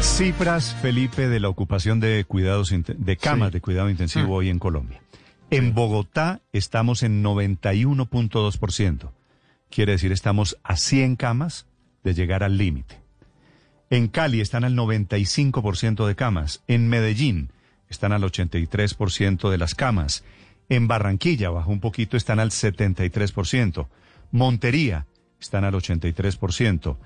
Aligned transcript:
Cifras, 0.00 0.74
Felipe, 0.74 1.28
de 1.28 1.40
la 1.40 1.48
ocupación 1.48 2.00
de 2.00 2.24
cuidados 2.24 2.72
de 2.72 3.16
camas 3.16 3.52
de 3.52 3.60
cuidado 3.60 3.90
intensivo 3.90 4.34
hoy 4.34 4.48
en 4.48 4.58
Colombia. 4.58 5.00
En 5.50 5.74
Bogotá 5.74 6.40
estamos 6.52 7.02
en 7.02 7.24
91.2%. 7.24 9.10
Quiere 9.70 9.92
decir, 9.92 10.12
estamos 10.12 10.56
a 10.62 10.76
100 10.76 11.16
camas 11.16 11.66
de 12.04 12.14
llegar 12.14 12.42
al 12.42 12.58
límite. 12.58 13.00
En 13.90 14.08
Cali 14.08 14.40
están 14.40 14.64
al 14.64 14.74
95% 14.74 16.06
de 16.06 16.14
camas. 16.14 16.62
En 16.68 16.88
Medellín 16.88 17.50
están 17.88 18.12
al 18.12 18.22
83% 18.22 19.50
de 19.50 19.58
las 19.58 19.74
camas. 19.74 20.24
En 20.68 20.86
Barranquilla, 20.88 21.50
bajó 21.50 21.70
un 21.70 21.80
poquito, 21.80 22.16
están 22.16 22.40
al 22.40 22.50
73%. 22.50 23.88
Montería 24.30 25.06
están 25.40 25.64
al 25.64 25.74
83%. 25.74 26.96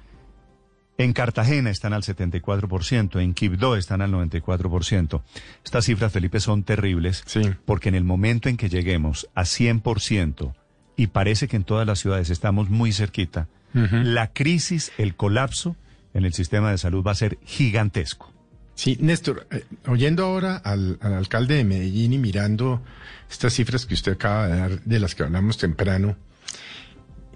En 0.99 1.13
Cartagena 1.15 1.71
están 1.71 1.95
al 1.95 2.03
74%, 2.03 3.21
en 3.21 3.35
Quibdó 3.35 3.77
están 3.77 4.03
al 4.03 4.13
94%. 4.13 5.23
Estas 5.65 5.85
cifras, 5.87 6.13
Felipe, 6.13 6.39
son 6.39 6.63
terribles 6.65 7.23
Sí. 7.27 7.41
porque 7.65 7.89
en 7.89 7.95
el 7.95 8.05
momento 8.05 8.49
en 8.49 8.57
que 8.57 8.69
lleguemos 8.69 9.29
a 9.35 9.43
100%, 9.45 10.55
y 10.97 11.07
parece 11.09 11.49
que 11.49 11.57
en 11.57 11.65
todas 11.65 11.87
las 11.87 11.99
ciudades 12.01 12.29
estamos 12.31 12.69
muy 12.71 12.93
cerquita, 12.93 13.49
la 13.75 14.27
crisis, 14.35 14.93
el 14.99 15.17
colapso 15.17 15.77
en 16.13 16.27
el 16.27 16.35
sistema 16.35 16.71
de 16.71 16.77
salud 16.77 17.03
va 17.03 17.13
a 17.13 17.15
ser 17.15 17.39
gigantesco. 17.47 18.31
Sí, 18.75 18.99
Néstor, 19.01 19.47
eh, 19.51 19.65
oyendo 19.87 20.25
ahora 20.27 20.57
al, 20.57 20.99
al 21.01 21.15
alcalde 21.15 21.55
de 21.57 21.65
Medellín 21.65 22.13
y 22.13 22.19
mirando 22.19 22.83
estas 23.31 23.55
cifras 23.55 23.87
que 23.87 23.95
usted 23.95 24.13
acaba 24.13 24.47
de 24.49 24.57
dar, 24.59 24.81
de 24.83 25.01
las 25.01 25.15
que 25.15 25.23
hablamos 25.23 25.57
temprano, 25.57 26.17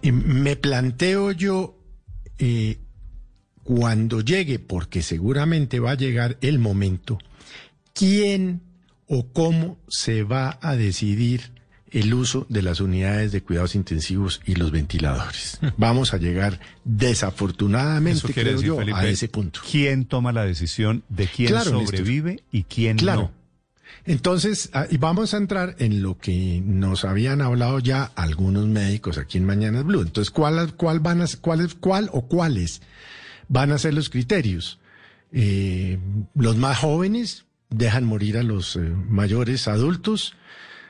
me 0.02 0.56
planteo 0.56 1.32
yo, 1.32 1.78
eh, 2.38 2.78
cuando 3.66 4.20
llegue, 4.20 4.58
porque 4.60 5.02
seguramente 5.02 5.80
va 5.80 5.90
a 5.90 5.96
llegar 5.96 6.38
el 6.40 6.58
momento, 6.60 7.18
quién 7.94 8.62
o 9.08 9.26
cómo 9.32 9.78
se 9.88 10.22
va 10.22 10.58
a 10.62 10.76
decidir 10.76 11.52
el 11.90 12.12
uso 12.14 12.46
de 12.48 12.62
las 12.62 12.80
unidades 12.80 13.32
de 13.32 13.42
cuidados 13.42 13.74
intensivos 13.74 14.40
y 14.46 14.54
los 14.54 14.70
ventiladores. 14.70 15.58
Vamos 15.76 16.14
a 16.14 16.18
llegar 16.18 16.60
desafortunadamente, 16.84 18.32
creo 18.32 18.52
decir, 18.52 18.66
yo, 18.68 18.76
Felipe, 18.78 18.98
a 18.98 19.06
ese 19.08 19.28
punto. 19.28 19.60
¿quién 19.68 20.04
toma 20.04 20.32
la 20.32 20.44
decisión 20.44 21.02
de 21.08 21.26
quién 21.26 21.48
Claro, 21.48 21.72
Néstor. 21.72 21.96
sobrevive 21.98 22.42
y 22.52 22.64
quién 22.64 22.96
Claro. 22.98 23.22
no? 23.22 23.46
Entonces, 24.04 24.70
ah, 24.72 24.86
y 24.90 24.98
vamos 24.98 25.34
a 25.34 25.38
entrar 25.38 25.74
en 25.78 26.02
lo 26.02 26.18
que 26.18 26.60
nos 26.64 27.04
habían 27.04 27.40
hablado 27.40 27.78
ya 27.80 28.04
algunos 28.14 28.66
médicos 28.66 29.18
aquí 29.18 29.38
en 29.38 29.44
Mañanas 29.44 29.84
Blue. 29.84 30.02
Entonces, 30.02 30.30
¿cuál, 30.30 30.74
cuál, 30.74 31.00
van 31.00 31.22
a, 31.22 31.26
cuál, 31.40 31.60
es- 31.60 31.74
cuál 31.74 32.08
o 32.12 32.26
cuáles 32.26 32.82
van 33.48 33.72
a 33.72 33.78
ser 33.78 33.94
los 33.94 34.10
criterios? 34.10 34.78
Eh, 35.32 35.98
los 36.34 36.56
más 36.56 36.78
jóvenes 36.78 37.44
dejan 37.70 38.04
morir 38.04 38.38
a 38.38 38.42
los 38.42 38.76
eh, 38.76 38.80
mayores 38.80 39.68
adultos. 39.68 40.34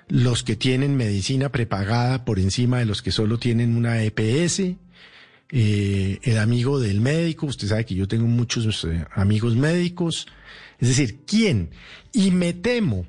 Los 0.08 0.42
que 0.42 0.54
tienen 0.54 0.96
medicina 0.96 1.50
prepagada 1.50 2.24
por 2.24 2.38
encima 2.38 2.78
de 2.78 2.86
los 2.86 3.02
que 3.02 3.10
solo 3.12 3.38
tienen 3.38 3.76
una 3.76 4.02
EPS. 4.02 4.60
eh, 5.50 6.18
el 6.22 6.38
amigo 6.38 6.80
del 6.80 7.00
médico, 7.00 7.46
usted 7.46 7.68
sabe 7.68 7.84
que 7.86 7.94
yo 7.94 8.08
tengo 8.08 8.26
muchos 8.26 8.86
amigos 9.14 9.56
médicos, 9.56 10.26
es 10.78 10.88
decir, 10.88 11.20
¿quién? 11.26 11.70
Y 12.12 12.30
me 12.30 12.52
temo 12.52 13.06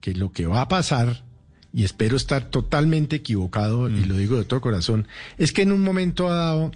que 0.00 0.14
lo 0.14 0.32
que 0.32 0.46
va 0.46 0.62
a 0.62 0.68
pasar, 0.68 1.24
y 1.72 1.84
espero 1.84 2.16
estar 2.16 2.50
totalmente 2.50 3.16
equivocado, 3.16 3.88
y 3.88 4.04
lo 4.04 4.16
digo 4.16 4.36
de 4.36 4.44
todo 4.44 4.60
corazón, 4.60 5.08
es 5.38 5.52
que 5.52 5.62
en 5.62 5.72
un 5.72 5.80
momento 5.80 6.28
dado, 6.28 6.70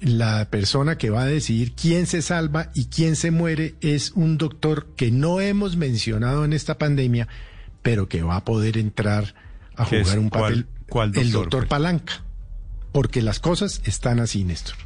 la 0.00 0.48
persona 0.50 0.96
que 0.98 1.10
va 1.10 1.22
a 1.22 1.26
decidir 1.26 1.72
quién 1.72 2.06
se 2.06 2.22
salva 2.22 2.70
y 2.74 2.86
quién 2.86 3.16
se 3.16 3.30
muere 3.30 3.74
es 3.80 4.12
un 4.12 4.38
doctor 4.38 4.86
que 4.96 5.10
no 5.10 5.40
hemos 5.40 5.76
mencionado 5.76 6.44
en 6.44 6.52
esta 6.52 6.78
pandemia, 6.78 7.26
pero 7.82 8.08
que 8.08 8.22
va 8.22 8.36
a 8.36 8.44
poder 8.44 8.78
entrar 8.78 9.34
a 9.76 9.84
jugar 9.84 10.18
un 10.18 10.28
¿Cuál- 10.28 10.42
papel. 10.42 10.66
cuál 10.88 11.08
el 11.10 11.14
doctor, 11.32 11.32
doctor 11.42 11.60
pues? 11.62 11.68
Palanca. 11.70 12.22
Porque 12.92 13.22
las 13.22 13.38
cosas 13.40 13.80
están 13.84 14.18
así, 14.20 14.44
Néstor. 14.44 14.76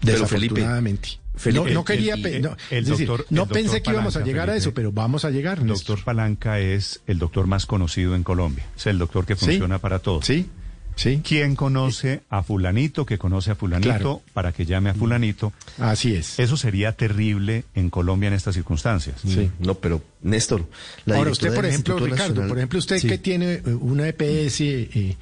Pero, 0.00 0.26
Felipe, 0.26 0.54
Desafortunadamente. 0.54 1.08
Felipe, 1.36 1.64
no, 1.64 1.70
no 1.74 1.80
el- 1.80 1.86
quería, 1.86 2.14
el- 2.14 2.22
pe- 2.22 2.36
el- 2.36 2.42
no, 2.42 2.56
el 2.70 2.78
es 2.84 2.86
decir, 2.88 3.06
doctor- 3.08 3.26
no 3.30 3.42
el 3.42 3.48
pensé 3.48 3.62
doctor 3.76 3.82
que 3.82 3.90
íbamos 3.90 4.16
a 4.16 4.20
llegar 4.24 4.50
a 4.50 4.56
eso, 4.56 4.72
pero 4.74 4.92
vamos 4.92 5.24
a 5.24 5.30
llegar. 5.30 5.58
El 5.58 5.66
Néstor. 5.66 5.96
doctor 5.96 6.04
Palanca 6.04 6.60
es 6.60 7.00
el 7.06 7.18
doctor 7.18 7.46
más 7.46 7.66
conocido 7.66 8.14
en 8.14 8.22
Colombia. 8.22 8.64
Es 8.76 8.86
el 8.86 8.98
doctor 8.98 9.26
que 9.26 9.34
Sí. 9.34 9.46
funciona 9.46 9.78
para 9.78 9.98
todo. 9.98 10.22
Sí, 10.22 10.48
sí, 10.96 11.20
¿Quién 11.24 11.56
conoce 11.56 12.22
a 12.30 12.42
fulanito 12.42 13.04
que 13.06 13.18
conoce 13.18 13.50
a 13.50 13.54
fulanito 13.54 13.88
Claro. 13.90 14.22
para 14.32 14.52
que 14.52 14.64
llame 14.66 14.90
a 14.90 14.94
fulanito? 14.94 15.52
así 15.78 16.14
es. 16.14 16.38
Eso 16.38 16.56
sería 16.56 16.92
terrible 16.92 17.64
en 17.74 17.90
Colombia 17.90 18.28
en 18.28 18.34
estas 18.34 18.54
circunstancias. 18.54 19.16
Sí. 19.26 19.50
No, 19.58 19.74
pero 19.74 20.02
Néstor, 20.22 20.66
la 21.04 21.16
Ahora, 21.16 21.30
usted, 21.30 21.54
por 21.54 21.66
ejemplo, 21.66 21.94
Instituto 21.94 22.04
Ricardo, 22.06 22.28
Nacional- 22.34 22.48
por 22.48 22.58
ejemplo, 22.58 22.78
usted 22.78 22.98
Sí. 22.98 23.08
que 23.08 23.18
tiene 23.18 23.52
eh, 23.54 23.62
una 23.80 24.08
EPS, 24.08 24.60
eh, 24.62 25.16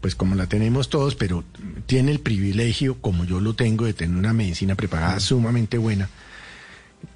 pues 0.00 0.14
como 0.14 0.34
la 0.34 0.46
tenemos 0.48 0.88
todos, 0.88 1.14
pero 1.14 1.44
tiene 1.86 2.10
el 2.10 2.20
privilegio, 2.20 2.96
como 3.00 3.24
yo 3.24 3.40
lo 3.40 3.54
tengo, 3.54 3.84
de 3.86 3.94
tener 3.94 4.16
una 4.16 4.32
medicina 4.32 4.74
preparada 4.74 5.20
sumamente 5.20 5.78
buena. 5.78 6.08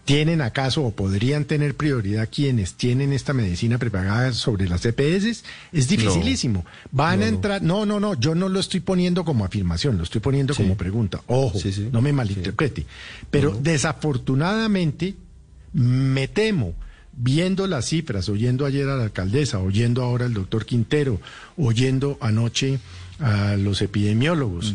¿Tienen 0.04 0.40
acaso 0.40 0.82
o 0.82 0.90
podrían 0.90 1.44
tener 1.44 1.76
prioridad 1.76 2.28
quienes 2.28 2.74
tienen 2.74 3.12
esta 3.12 3.32
medicina 3.34 3.78
preparada 3.78 4.32
sobre 4.32 4.68
las 4.68 4.84
EPS? 4.84 5.44
Es 5.72 5.88
dificilísimo. 5.88 6.64
Van 6.90 7.20
No, 7.20 7.24
a 7.24 7.28
entrar. 7.28 7.62
No, 7.62 7.86
no, 7.86 8.00
no. 8.00 8.14
Yo 8.14 8.34
no 8.34 8.48
lo 8.48 8.58
estoy 8.58 8.80
poniendo 8.80 9.24
como 9.24 9.44
afirmación, 9.44 9.98
lo 9.98 10.02
estoy 10.04 10.20
poniendo 10.20 10.54
Sí. 10.54 10.62
como 10.64 10.76
pregunta. 10.76 11.20
Ojo, 11.28 11.58
Sí, 11.58 11.72
sí. 11.72 11.88
no 11.92 12.00
me 12.02 12.12
malinterprete. 12.12 12.84
Pero 13.30 13.56
desafortunadamente, 13.60 15.14
me 15.72 16.28
temo, 16.28 16.74
viendo 17.14 17.66
las 17.66 17.86
cifras, 17.86 18.28
oyendo 18.28 18.66
ayer 18.66 18.88
a 18.88 18.96
la 18.96 19.04
alcaldesa, 19.04 19.58
oyendo 19.60 20.02
ahora 20.02 20.26
al 20.26 20.34
doctor 20.34 20.64
Quintero, 20.66 21.20
oyendo 21.56 22.18
anoche 22.20 22.78
a 23.20 23.56
los 23.56 23.82
epidemiólogos, 23.82 24.74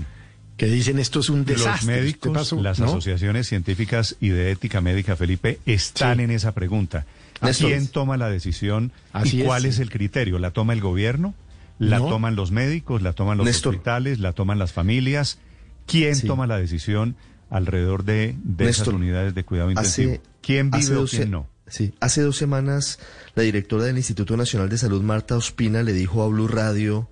que 0.58 0.66
dicen 0.66 1.00
esto 1.00 1.20
es 1.22 1.30
un 1.30 1.46
desastre. 1.46 1.72
Los 1.72 1.82
¿Usted 1.82 2.02
médicos, 2.02 2.34
pasó? 2.34 2.62
las 2.62 2.80
¿No? 2.80 2.88
asociaciones 2.88 3.48
científicas 3.48 4.16
y 4.20 4.30
de 4.30 4.52
ética 4.52 4.82
médica, 4.82 5.16
Felipe, 5.16 5.60
están 5.66 6.18
Sí. 6.18 6.24
en 6.24 6.32
esa 6.32 6.54
pregunta. 6.54 7.06
Néstor. 7.42 7.70
¿Quién 7.70 7.88
toma 7.88 8.18
la 8.18 8.30
decisión 8.30 8.92
Así 9.14 9.42
y 9.42 9.44
cuál 9.46 9.66
es, 9.66 9.78
el 9.80 9.92
criterio? 9.92 10.40
¿La 10.40 10.52
toma 10.52 10.74
el 10.74 10.82
gobierno? 10.82 11.36
¿La 11.78 12.00
No. 12.00 12.08
toman 12.10 12.36
los 12.36 12.50
médicos? 12.52 13.04
¿La 13.04 13.14
toman 13.14 13.38
los 13.38 13.46
Néstor. 13.46 13.76
hospitales? 13.76 14.18
¿La 14.20 14.34
toman 14.34 14.58
las 14.58 14.74
familias? 14.74 15.38
¿Quién 15.86 16.16
Sí. 16.16 16.26
toma 16.26 16.48
la 16.48 16.58
decisión 16.58 17.16
alrededor 17.52 18.04
de, 18.04 18.36
de 18.44 18.68
esas 18.70 18.88
unidades 18.88 19.36
de 19.36 19.44
cuidado 19.46 19.70
Hace- 19.76 20.02
intensivo? 20.04 20.24
¿Quién 20.42 20.72
vive 20.72 20.96
o 20.96 21.06
quién 21.06 21.30
no? 21.32 21.48
Sí, 21.68 21.94
hace 22.00 22.22
dos 22.22 22.38
semanas 22.38 22.98
la 23.36 23.44
directora 23.44 23.84
del 23.84 23.98
Instituto 23.98 24.36
Nacional 24.38 24.70
de 24.70 24.78
Salud, 24.78 25.02
Marta 25.04 25.36
Ospina, 25.36 25.84
le 25.84 25.94
dijo 25.94 26.24
a 26.24 26.28
Blue 26.30 26.48
Radio, 26.48 27.10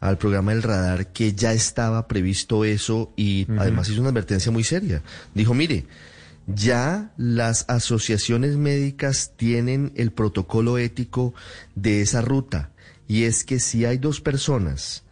al 0.00 0.18
programa 0.18 0.52
El 0.52 0.62
Radar, 0.62 1.12
que 1.12 1.32
ya 1.32 1.52
estaba 1.52 2.06
previsto 2.06 2.64
eso 2.64 3.12
y 3.16 3.46
además 3.58 3.88
hizo 3.88 4.00
una 4.00 4.10
advertencia 4.10 4.52
muy 4.52 4.64
seria. 4.64 5.02
Dijo, 5.34 5.54
mire, 5.54 5.86
ya 6.46 7.12
las 7.16 7.64
asociaciones 7.68 8.56
médicas 8.56 9.32
tienen 9.36 9.92
el 9.96 10.12
protocolo 10.12 10.78
ético 10.78 11.34
de 11.74 12.00
esa 12.00 12.20
ruta 12.20 12.70
y 13.06 13.24
es 13.24 13.44
que 13.44 13.58
si 13.58 13.84
hay 13.84 13.98
dos 13.98 14.20
personas 14.20 15.04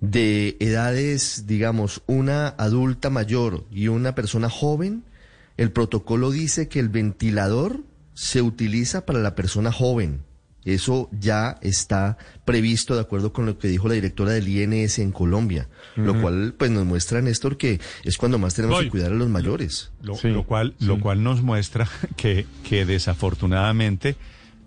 de 0.00 0.56
edades, 0.60 1.44
digamos, 1.46 2.02
una 2.06 2.48
adulta 2.48 3.10
mayor 3.10 3.64
y 3.70 3.88
una 3.88 4.14
persona 4.14 4.50
joven, 4.50 5.04
el 5.56 5.72
protocolo 5.72 6.30
dice 6.30 6.68
que 6.68 6.80
el 6.80 6.88
ventilador 6.88 7.82
se 8.14 8.42
utiliza 8.42 9.06
para 9.06 9.20
la 9.20 9.34
persona 9.34 9.72
joven. 9.72 10.22
Eso 10.66 11.08
ya 11.18 11.56
está 11.62 12.18
previsto 12.44 12.94
de 12.96 13.00
acuerdo 13.00 13.32
con 13.32 13.46
lo 13.46 13.56
que 13.58 13.68
dijo 13.68 13.86
la 13.88 13.94
directora 13.94 14.32
del 14.32 14.48
INS 14.48 14.98
en 14.98 15.12
Colombia, 15.12 15.68
lo 15.94 16.20
cual 16.20 16.54
pues 16.58 16.70
nos 16.72 16.84
muestra, 16.84 17.22
Néstor, 17.22 17.56
que 17.56 17.80
es 18.04 18.18
cuando 18.18 18.38
más 18.38 18.54
tenemos 18.54 18.76
Voy. 18.76 18.84
que 18.86 18.90
cuidar 18.90 19.12
a 19.12 19.14
los 19.14 19.28
mayores. 19.28 19.90
Lo, 20.02 20.16
Sí, 20.16 20.28
lo 20.28 20.42
cual, 20.44 20.74
lo 20.80 20.98
cual 21.00 21.22
nos 21.22 21.40
muestra 21.40 21.88
que, 22.16 22.46
que 22.68 22.84
desafortunadamente 22.84 24.16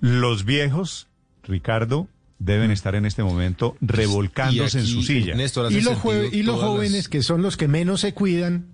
los 0.01 0.45
viejos, 0.45 1.07
Ricardo, 1.43 2.07
deben 2.39 2.71
estar 2.71 2.95
en 2.95 3.05
este 3.05 3.21
momento 3.23 3.75
revolcándose 3.81 4.77
Y 4.77 4.81
en 4.81 4.87
su 4.87 5.01
silla. 5.03 5.35
Néstor, 5.35 5.71
Y 5.71 5.81
los, 5.81 5.95
sentido 5.97 6.01
jue- 6.01 6.29
y 6.33 6.43
los 6.43 6.55
todas 6.55 6.69
jóvenes 6.69 6.93
las- 6.93 7.07
que 7.09 7.21
son 7.23 7.41
los 7.41 7.57
que 7.57 7.67
menos 7.67 8.01
se 8.01 8.13
cuidan, 8.13 8.65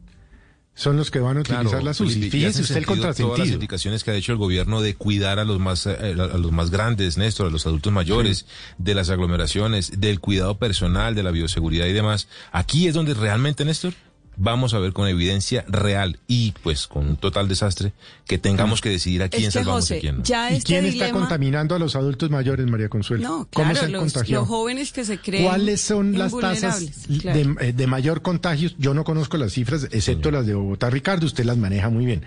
son 0.76 0.98
los 0.98 1.10
que 1.10 1.20
van 1.20 1.38
a 1.38 1.40
utilizar 1.40 1.66
Claro, 1.66 1.86
las 1.86 2.02
UCI. 2.02 2.30
Fíjese 2.30 2.62
usted 2.62 2.76
el 2.78 2.86
sentido 2.86 2.86
Todas 2.86 3.00
las 3.00 3.18
contrasentido. 3.18 3.54
indicaciones 3.56 4.04
que 4.04 4.12
ha 4.12 4.16
hecho 4.16 4.34
el 4.34 4.38
gobierno 4.38 4.82
de 4.82 4.94
cuidar 4.96 5.40
a 5.40 5.46
los 5.46 5.58
más 5.60 5.86
eh, 5.88 5.96
a 6.20 6.38
los 6.38 6.52
más 6.52 6.70
grandes, 6.70 7.18
Néstor, 7.18 7.48
a 7.48 7.50
los 7.50 7.66
adultos 7.66 7.92
mayores, 7.94 8.46
de 8.78 8.94
las 8.94 9.10
aglomeraciones, 9.10 10.00
del 10.00 10.20
cuidado 10.20 10.58
personal, 10.58 11.16
de 11.16 11.24
la 11.24 11.32
bioseguridad 11.32 11.86
y 11.88 11.94
demás. 11.94 12.28
Aquí 12.52 12.88
es 12.88 12.94
donde 12.94 13.14
realmente, 13.14 13.64
Néstor, 13.64 13.94
vamos 14.38 14.74
a 14.74 14.80
ver 14.80 14.94
con 14.94 15.08
evidencia 15.08 15.66
real 15.68 16.20
y 16.28 16.54
pues 16.64 16.88
con 16.88 17.08
un 17.08 17.18
total 17.18 17.48
desastre 17.48 17.94
que 18.26 18.38
tengamos 18.38 18.82
que 18.82 18.90
decidir 18.90 19.24
a 19.24 19.30
quién 19.30 19.44
Es 19.44 19.48
que, 19.48 19.52
salvamos 19.60 19.90
y 19.92 19.94
José, 19.94 20.00
quién 20.00 20.18
no. 20.18 20.24
ya 20.24 20.52
¿Y 20.52 20.58
este 20.58 20.68
quién 20.68 20.86
está 20.86 21.12
contaminando 21.12 21.76
a 21.76 21.80
los 21.80 21.96
adultos 21.96 22.30
mayores, 22.30 22.66
María 22.68 22.90
Consuelo? 22.90 23.24
No, 23.24 23.48
¿Cómo 23.54 23.72
claro, 23.72 23.76
se 23.76 23.86
han 23.86 24.36
los, 24.36 24.48
jóvenes 24.48 24.92
que 24.92 25.06
se 25.06 25.20
creen 25.20 25.46
¿Cuáles 25.46 25.82
son 25.82 26.18
las 26.18 26.38
tasas 26.38 26.82
invulnerables, 26.82 27.22
claro. 27.22 27.56
de, 27.60 27.70
eh, 27.70 27.74
de 27.74 27.88
mayor 27.88 28.22
contagio? 28.22 28.70
Yo 28.78 28.94
no 28.94 29.04
conozco 29.04 29.38
las 29.38 29.54
cifras, 29.54 29.88
excepto 29.92 30.32
las 30.32 30.46
de 30.46 30.56
Bogotá. 30.56 30.90
Ricardo, 30.90 31.26
usted 31.26 31.46
las 31.46 31.58
maneja 31.58 31.90
muy 31.90 32.06
bien. 32.06 32.24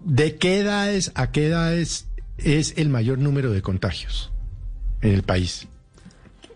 ¿De 0.00 0.36
qué 0.36 0.58
edades 0.58 1.12
a 1.14 1.30
qué 1.30 1.46
edades 1.46 2.06
es 2.38 2.74
el 2.76 2.88
mayor 2.88 3.18
número 3.18 3.52
de 3.52 3.62
contagios 3.62 4.32
en 5.00 5.12
el 5.12 5.22
país? 5.22 5.68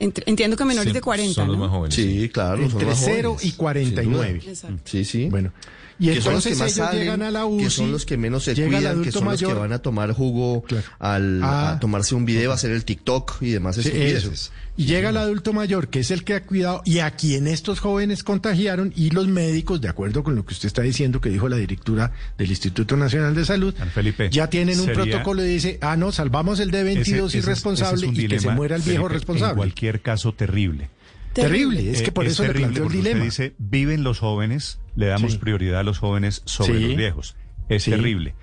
Entre- 0.00 0.25
entiendo 0.28 0.56
que 0.56 0.64
menores 0.64 0.93
de 0.93 1.00
40, 1.00 1.34
Son 1.34 1.48
los 1.48 1.56
¿no? 1.56 1.64
más 1.64 1.70
jóvenes. 1.70 1.94
Sí, 1.94 2.28
claro. 2.32 2.56
son 2.62 2.64
Entre 2.72 2.87
más 2.87 3.00
0 3.04 3.28
jóvenes, 3.31 3.44
y 3.44 3.48
sin 3.50 3.56
49. 3.58 4.32
duda. 4.40 4.50
Exacto. 4.50 4.81
Sí, 4.84 5.04
sí. 5.04 5.28
Bueno, 5.31 5.52
y 5.98 6.08
que 6.12 6.20
son 6.20 6.34
los 6.34 6.44
que 6.44 6.54
más 6.56 6.76
ellos 6.76 6.93
llegan 6.93 7.22
a 7.22 7.31
la 7.31 7.46
UCI. 7.46 7.64
que 7.64 7.70
son 7.70 7.93
los 7.93 8.04
que 8.06 8.16
menos 8.16 8.44
se 8.44 8.52
el 8.52 8.69
cuidan, 8.69 9.02
que 9.02 9.12
son 9.12 9.25
los 9.25 9.38
que 9.40 9.46
van 9.54 9.72
a 9.72 9.78
tomar 9.78 10.12
jugo 10.12 10.62
Claro. 10.62 10.84
al, 10.98 11.40
Ah. 11.43 11.72
a 11.72 11.81
tomarse 11.81 12.14
un 12.14 12.25
video, 12.26 12.50
a 12.50 12.54
hacer 12.54 12.70
el 12.70 12.84
TikTok 12.84 13.40
y 13.43 13.50
demás 13.50 13.76
Sí, 13.76 13.82
estupideces. 13.82 14.25
eso. 14.32 14.50
Y 14.78 14.84
llega 14.84 15.08
el 15.08 15.16
adulto 15.16 15.54
mayor, 15.54 15.88
que 15.88 16.00
es 16.00 16.10
el 16.10 16.22
que 16.22 16.34
ha 16.34 16.43
cuidado, 16.44 16.82
y 16.84 16.98
a 16.98 17.10
quien 17.12 17.46
estos 17.46 17.81
jóvenes 17.81 18.22
contagiaron, 18.22 18.93
y 18.94 19.08
los 19.08 19.26
médicos, 19.26 19.81
de 19.81 19.88
acuerdo 19.88 20.22
con 20.22 20.34
lo 20.34 20.44
que 20.44 20.52
usted 20.52 20.66
está 20.66 20.82
diciendo, 20.82 21.19
que 21.22 21.31
dijo 21.31 21.48
la 21.48 21.56
directora 21.56 22.12
del 22.37 22.50
Instituto 22.50 22.94
Nacional 22.94 23.34
de 23.34 23.46
Salud, 23.46 23.75
Felipe, 23.94 24.28
ya 24.31 24.50
tienen 24.50 24.78
un 24.78 24.88
protocolo 24.88 25.43
y 25.43 25.48
dice, 25.48 25.78
ah, 25.81 25.96
no, 25.96 26.12
salvamos 26.12 26.60
el 26.60 26.70
de 26.70 26.81
Ese- 26.82 26.84
22 26.94 27.31
ese 27.31 27.38
es- 27.38 27.44
irresponsable 27.46 27.94
ese 27.96 28.04
es 28.04 28.10
un 28.19 28.20
y 28.20 28.28
que 28.28 28.38
se 28.38 28.50
muera 28.50 28.76
el 28.76 28.82
viejo 28.82 29.04
Felipe, 29.04 29.14
responsable. 29.14 29.52
En 29.52 29.56
cualquier 29.56 30.02
caso, 30.02 30.34
terrible. 30.34 30.90
Terrible, 31.32 31.90
es 31.90 32.02
que 32.02 32.08
Eh, 32.08 32.12
por 32.12 32.26
eso 32.26 32.43
le 32.43 32.48
terrible 32.48 32.66
planteó 32.69 32.82
el 32.82 32.87
porque 32.88 32.98
usted 32.98 33.10
dilema. 33.10 33.25
dice, 33.25 33.54
viven 33.58 34.02
los 34.02 34.19
jóvenes, 34.19 34.78
le 34.96 35.06
damos 35.06 35.32
Sí. 35.32 35.38
prioridad 35.38 35.81
a 35.81 35.84
los 35.84 35.98
jóvenes 35.98 36.43
sobre 36.46 36.78
Sí. 36.78 36.87
los 36.88 36.96
viejos. 36.96 37.37
Es 37.69 37.84
Sí. 37.84 37.90
terrible. 37.93 38.34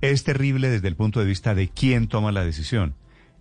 Es 0.00 0.24
terrible 0.24 0.68
desde 0.68 0.88
el 0.88 0.96
punto 0.96 1.20
de 1.20 1.26
vista 1.26 1.54
de 1.54 1.68
quién 1.68 2.06
toma 2.08 2.32
la 2.32 2.44
decisión. 2.44 2.94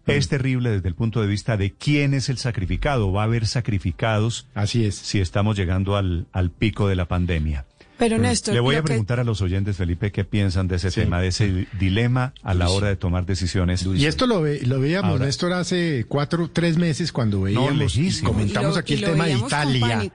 Mm. 0.06 0.12
Es 0.12 0.28
terrible 0.30 0.70
desde 0.70 0.88
el 0.88 0.96
punto 0.96 1.22
de 1.22 1.28
vista 1.28 1.58
de 1.58 1.72
quién 1.74 2.14
es 2.14 2.30
el 2.30 2.38
sacrificado. 2.38 3.12
Va 3.12 3.22
a 3.22 3.26
haber 3.26 3.46
sacrificados 3.48 4.48
Así 4.54 4.86
es. 4.86 4.96
si 4.96 5.20
estamos 5.20 5.58
llegando 5.58 5.96
al, 5.96 6.28
al 6.32 6.52
pico 6.52 6.88
de 6.88 6.96
la 6.96 7.08
pandemia. 7.08 7.66
Pero 7.98 8.18
Néstor, 8.18 8.54
Le 8.54 8.60
voy 8.60 8.76
a 8.76 8.80
que- 8.80 8.88
preguntar 8.88 9.20
a 9.20 9.24
los 9.24 9.42
oyentes, 9.42 9.78
Felipe, 9.78 10.12
qué 10.12 10.26
piensan 10.26 10.68
de 10.68 10.76
ese 10.76 10.92
Sí. 10.92 11.02
tema, 11.02 11.22
de 11.22 11.30
ese 11.30 11.52
di- 11.52 11.68
dilema 11.80 12.34
a 12.44 12.54
la 12.54 12.70
hora 12.70 12.88
de 12.90 12.96
tomar 12.98 13.26
decisiones. 13.26 13.86
Y 13.86 14.06
esto 14.06 14.28
lo, 14.28 14.42
ve- 14.42 14.62
lo 14.66 14.80
veíamos, 14.82 15.12
Ahora- 15.12 15.26
Néstor, 15.26 15.54
hace 15.54 16.06
cuatro, 16.08 16.50
tres 16.52 16.78
meses 16.78 17.12
cuando 17.14 17.42
veíamos, 17.42 17.74
y 17.74 17.78
lejísimo. 17.78 18.32
comentamos 18.32 18.72
Y 18.72 18.74
lo- 18.74 18.80
aquí 18.80 18.94
y 18.94 18.98
el 18.98 19.04
tema 19.06 19.26
de 19.26 19.34
Italia. 19.34 20.12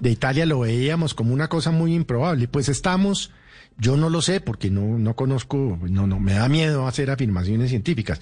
De 0.00 0.10
Italia 0.10 0.44
lo 0.44 0.60
veíamos 0.60 1.14
como 1.14 1.32
una 1.32 1.48
cosa 1.48 1.70
muy 1.70 1.94
improbable. 1.94 2.48
Pues 2.48 2.68
estamos, 2.68 3.30
yo 3.78 3.96
no 3.96 4.08
lo 4.08 4.22
sé 4.22 4.40
porque 4.40 4.70
no, 4.70 4.98
no 4.98 5.14
conozco, 5.16 5.78
no, 5.82 6.06
no, 6.06 6.20
me 6.20 6.34
da 6.34 6.48
miedo 6.48 6.86
hacer 6.86 7.10
afirmaciones 7.10 7.70
científicas. 7.70 8.20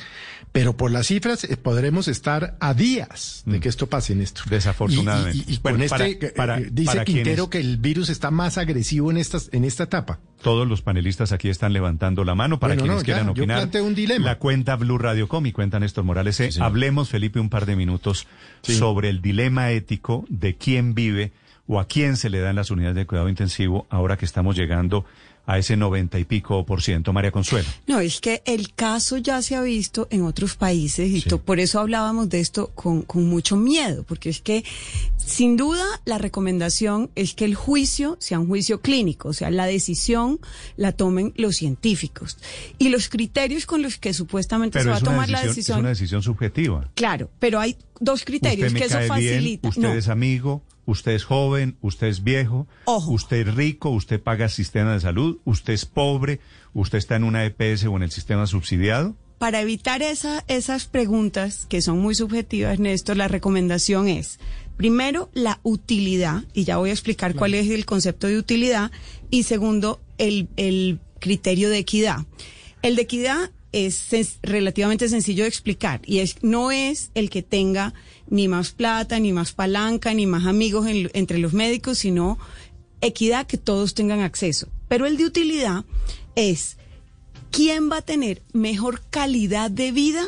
Pero 0.51 0.77
por 0.77 0.91
las 0.91 1.07
cifras 1.07 1.45
eh, 1.45 1.57
podremos 1.57 2.09
estar 2.09 2.57
a 2.61 2.75
días 2.75 3.43
de 3.47 3.61
que 3.61 3.69
esto 3.69 3.87
pase, 3.89 4.15
Néstor. 4.15 4.47
Desafortunadamente. 4.49 5.45
Y, 5.47 5.53
y- 5.53 5.55
y 5.55 5.59
Bueno, 5.63 5.79
con 5.79 5.89
para- 5.89 6.07
este, 6.07 6.27
eh, 6.27 6.33
para- 6.35 6.59
eh, 6.59 6.69
dice 6.73 6.87
para 6.93 7.05
Quintero 7.05 7.49
quienes- 7.49 7.67
que 7.67 7.73
el 7.73 7.77
virus 7.79 8.09
está 8.11 8.31
más 8.31 8.59
agresivo 8.59 9.11
en, 9.11 9.17
estas, 9.19 9.49
en 9.53 9.65
esta 9.65 9.85
etapa. 9.85 10.21
Todos 10.43 10.67
los 10.67 10.83
panelistas 10.83 11.33
aquí 11.33 11.49
están 11.49 11.73
levantando 11.73 12.25
la 12.25 12.35
mano 12.35 12.59
para 12.59 12.75
Bueno, 12.75 12.83
quienes 12.85 12.99
no, 13.01 13.05
quieran 13.05 13.23
ya, 13.23 13.27
yo 13.35 13.43
opinar. 13.43 13.59
planteo 13.59 13.85
un 13.85 13.95
dilema. 13.95 14.25
La 14.27 14.39
cuenta 14.39 14.77
Blue 14.77 14.99
Radio 14.99 15.29
Com 15.29 15.47
y 15.47 15.53
cuenta 15.53 15.79
Néstor 15.79 16.05
Morales. 16.05 16.59
hablemos, 16.61 17.09
Felipe, 17.11 17.39
un 17.41 17.49
par 17.51 17.67
de 17.67 17.77
minutos 17.77 18.27
Sí. 18.63 18.75
sobre 18.75 19.09
el 19.09 19.23
dilema 19.23 19.71
ético 19.71 20.25
de 20.29 20.57
quién 20.57 20.95
vive 20.95 21.33
o 21.69 21.79
a 21.79 21.87
quién 21.87 22.17
se 22.17 22.29
le 22.29 22.41
dan 22.41 22.57
las 22.57 22.71
unidades 22.73 22.97
de 22.97 23.07
cuidado 23.07 23.29
intensivo 23.29 23.87
ahora 23.89 24.17
que 24.17 24.25
estamos 24.25 24.57
llegando 24.57 25.05
a 25.45 25.59
ese 25.59 25.77
noventa 25.77 26.19
y 26.19 26.25
pico 26.25 26.65
por 26.65 26.83
ciento. 26.83 27.13
María 27.13 27.33
Consuelo. 27.33 27.69
No, 27.87 27.99
es 28.01 28.21
que 28.21 28.43
el 28.45 28.75
caso 28.75 29.17
ya 29.17 29.43
se 29.43 29.57
ha 29.57 29.63
visto 29.63 30.07
en 30.11 30.23
otros 30.23 30.55
países 30.55 31.11
y 31.11 31.29
por 31.39 31.59
eso 31.59 31.81
hablábamos 31.81 32.29
de 32.29 32.41
esto 32.41 32.69
con, 32.75 33.03
con 33.03 33.27
mucho 33.27 33.57
miedo, 33.57 34.05
porque 34.05 34.29
es 34.31 34.41
que 34.41 34.65
sin 35.17 35.57
duda 35.57 35.85
la 36.05 36.19
recomendación 36.19 37.11
es 37.15 37.35
que 37.35 37.45
el 37.45 37.55
juicio 37.55 38.17
sea 38.21 38.39
un 38.39 38.47
juicio 38.47 38.81
clínico, 38.81 39.29
o 39.29 39.33
sea, 39.33 39.51
la 39.51 39.67
decisión 39.67 40.41
la 40.77 40.93
tomen 40.93 41.33
los 41.37 41.57
científicos 41.57 42.39
y 42.79 42.89
los 42.89 43.09
criterios 43.09 43.67
con 43.67 43.83
los 43.83 43.99
que 43.99 44.15
supuestamente 44.15 44.83
se 44.83 44.89
va 44.89 44.97
a 44.97 45.01
tomar 45.01 45.29
la 45.29 45.43
decisión, 45.43 45.79
es 45.79 45.81
una 45.81 45.89
decisión 45.91 46.23
subjetiva. 46.23 46.89
Claro, 46.95 47.31
pero 47.39 47.59
hay 47.61 47.77
dos 48.01 48.25
criterios 48.25 48.69
usted 48.69 48.73
me 48.75 48.81
que 48.81 48.87
eso 48.87 48.97
cae 48.97 49.09
facilita. 49.09 49.69
bien, 49.69 49.71
usted 49.71 49.83
No. 49.83 49.95
es 49.95 50.09
amigo, 50.09 50.63
usted 50.87 51.13
es 51.13 51.25
joven, 51.25 51.77
usted 51.81 52.09
es 52.09 52.25
viejo, 52.25 52.67
Ojo. 52.85 53.13
usted 53.13 53.49
es 53.49 53.55
rico, 53.55 53.91
usted 53.91 54.21
paga 54.21 54.49
sistema 54.49 54.93
de 54.93 55.01
salud, 55.01 55.39
usted 55.45 55.73
es 55.73 55.87
pobre, 55.87 56.41
usted 56.75 56.99
está 56.99 57.17
en 57.17 57.25
una 57.25 57.45
EPS 57.45 57.85
o 57.85 57.97
en 57.97 58.03
el 58.03 58.11
sistema 58.11 58.47
subsidiado. 58.47 59.17
Para 59.39 59.61
evitar 59.61 60.03
esa, 60.03 60.45
esas 60.47 60.87
preguntas 60.87 61.67
que 61.67 61.83
son 61.83 61.99
muy 61.99 62.15
subjetivas, 62.15 62.79
Néstor, 62.79 63.17
la 63.17 63.29
recomendación 63.29 64.07
es, 64.07 64.39
primero, 64.77 65.31
la 65.35 65.59
utilidad, 65.65 66.45
y 66.53 66.65
ya 66.65 66.77
voy 66.77 66.91
a 66.91 66.93
explicar 66.93 67.35
cuál 67.35 67.55
es 67.55 67.69
el 67.69 67.85
concepto 67.85 68.29
de 68.29 68.39
utilidad, 68.39 68.93
y 69.31 69.43
segundo, 69.43 70.01
el, 70.19 70.49
el 70.57 71.01
criterio 71.19 71.71
de 71.71 71.79
equidad. 71.79 72.19
El 72.83 72.97
de 72.97 73.03
equidad 73.03 73.51
es 73.73 74.39
relativamente 74.43 75.09
sencillo 75.09 75.45
de 75.45 75.49
explicar, 75.49 76.01
y 76.05 76.19
es 76.19 76.37
no 76.43 76.71
es 76.71 77.11
el 77.15 77.31
que 77.31 77.43
tenga 77.43 77.95
ni 78.29 78.47
más 78.49 78.71
plata, 78.73 79.19
ni 79.19 79.33
más 79.33 79.53
palanca, 79.53 80.15
ni 80.15 80.27
más 80.27 80.47
amigos 80.47 80.87
en- 80.87 81.11
entre 81.15 81.39
los 81.39 81.53
médicos, 81.53 81.99
sino 81.99 82.39
equidad 83.01 83.47
que 83.47 83.59
todos 83.59 83.95
tengan 83.95 84.21
acceso. 84.21 84.69
Pero 84.89 85.07
el 85.07 85.17
de 85.17 85.25
utilidad 85.27 85.85
es 86.37 86.77
quién 87.51 87.91
va 87.91 87.99
a 87.99 88.03
tener 88.03 88.43
mejor 88.53 89.03
calidad 89.11 89.71
de 89.71 89.93
vida 89.93 90.25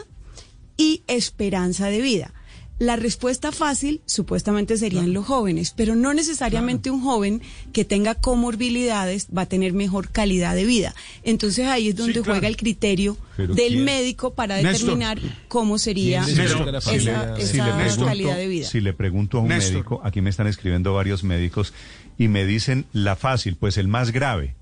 y 0.76 1.02
esperanza 1.06 1.86
de 1.88 2.00
vida. 2.00 2.33
La 2.80 2.96
respuesta 2.96 3.52
fácil 3.52 4.00
supuestamente 4.04 4.76
serían 4.76 5.12
los 5.12 5.26
jóvenes, 5.26 5.72
pero 5.76 5.94
no 5.94 6.12
necesariamente 6.12 6.90
un 6.90 7.02
joven 7.02 7.40
que 7.72 7.84
tenga 7.84 8.16
comorbilidades 8.16 9.28
va 9.36 9.42
a 9.42 9.46
tener 9.46 9.72
mejor 9.72 10.08
calidad 10.10 10.54
de 10.56 10.64
vida. 10.64 10.92
Entonces 11.22 11.66
ahí 11.68 11.88
es 11.88 11.96
donde 11.96 12.14
claro. 12.14 12.32
juega 12.32 12.48
el 12.48 12.56
criterio 12.56 13.16
Pero 13.36 13.54
del 13.54 13.74
¿quién? 13.74 13.84
médico 13.84 14.34
para 14.34 14.56
Néstor. 14.56 14.72
determinar 14.96 15.20
cómo 15.48 15.78
sería 15.78 16.24
¿Quién 16.24 16.36
Néstor, 16.36 16.48
decide 16.48 16.64
que 16.64 16.72
la 16.72 16.78
esa, 16.78 16.90
familia- 16.90 17.34
esa 17.38 17.46
Si 17.46 17.56
le 17.58 17.72
pregunto- 17.72 18.04
calidad 18.06 18.36
de 18.36 18.48
vida. 18.48 18.66
Si 18.66 18.80
le 18.80 18.92
pregunto 18.92 19.38
a 19.38 19.40
un 19.42 19.48
Néstor. 19.48 19.72
médico, 19.74 20.00
aquí 20.04 20.20
me 20.20 20.30
están 20.30 20.46
escribiendo 20.48 20.92
varios 20.94 21.22
médicos 21.22 21.72
y 22.18 22.26
me 22.28 22.44
dicen 22.44 22.86
la 22.92 23.14
fácil, 23.14 23.54
pues 23.56 23.78
el 23.78 23.86
más 23.86 24.10
grave. 24.10 24.56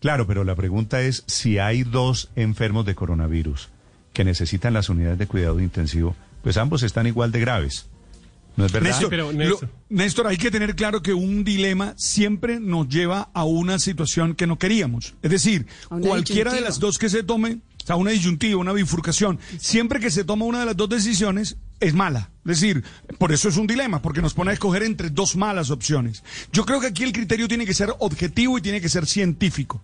Claro, 0.00 0.26
pero 0.26 0.42
la 0.44 0.54
pregunta 0.56 1.00
es 1.02 1.22
si 1.26 1.58
hay 1.58 1.82
dos 1.84 2.30
enfermos 2.36 2.84
de 2.84 2.94
coronavirus 2.96 3.68
que 4.12 4.24
necesitan 4.24 4.74
las 4.74 4.88
unidades 4.88 5.18
de 5.18 5.26
cuidado 5.26 5.60
intensivo, 5.60 6.14
pues 6.44 6.56
ambos 6.56 6.84
están 6.84 7.08
igual 7.08 7.32
de 7.32 7.40
graves. 7.40 7.86
¿No 8.56 8.64
es 8.66 8.70
verdad? 8.70 8.90
Néstor, 8.90 9.10
pero, 9.10 9.32
lo- 9.32 9.58
Néstor. 9.88 10.26
Hay 10.28 10.36
que 10.36 10.52
tener 10.52 10.76
claro 10.76 11.02
que 11.02 11.12
un 11.12 11.42
dilema 11.42 11.94
siempre 11.96 12.60
nos 12.60 12.88
lleva 12.88 13.30
a 13.34 13.42
una 13.42 13.80
situación 13.80 14.36
que 14.36 14.46
no 14.46 14.60
queríamos. 14.60 15.14
Es 15.22 15.32
decir, 15.32 15.66
cualquiera 15.88 16.52
de 16.52 16.60
las 16.60 16.78
dos 16.78 16.98
que 16.98 17.08
se 17.08 17.24
tome, 17.24 17.58
o 17.82 17.86
sea, 17.86 17.96
una 17.96 18.12
disyuntiva, 18.12 18.60
una 18.60 18.72
bifurcación, 18.72 19.40
siempre 19.58 19.98
que 19.98 20.08
se 20.12 20.22
toma 20.22 20.44
una 20.44 20.60
de 20.60 20.66
las 20.66 20.76
dos 20.76 20.88
decisiones 20.88 21.56
es 21.80 21.94
mala. 21.94 22.30
Es 22.44 22.60
decir, 22.60 22.84
por 23.18 23.32
eso 23.32 23.48
es 23.48 23.56
un 23.56 23.66
dilema, 23.66 24.00
porque 24.00 24.22
nos 24.22 24.34
pone 24.34 24.52
a 24.52 24.54
escoger 24.54 24.84
entre 24.84 25.10
dos 25.10 25.34
malas 25.34 25.70
opciones. 25.70 26.22
Yo 26.52 26.64
creo 26.64 26.80
que 26.80 26.86
aquí 26.86 27.02
el 27.02 27.12
criterio 27.12 27.48
tiene 27.48 27.66
que 27.66 27.74
ser 27.74 27.92
objetivo 27.98 28.56
y 28.56 28.60
tiene 28.62 28.80
que 28.80 28.88
ser 28.88 29.06
científico. 29.06 29.82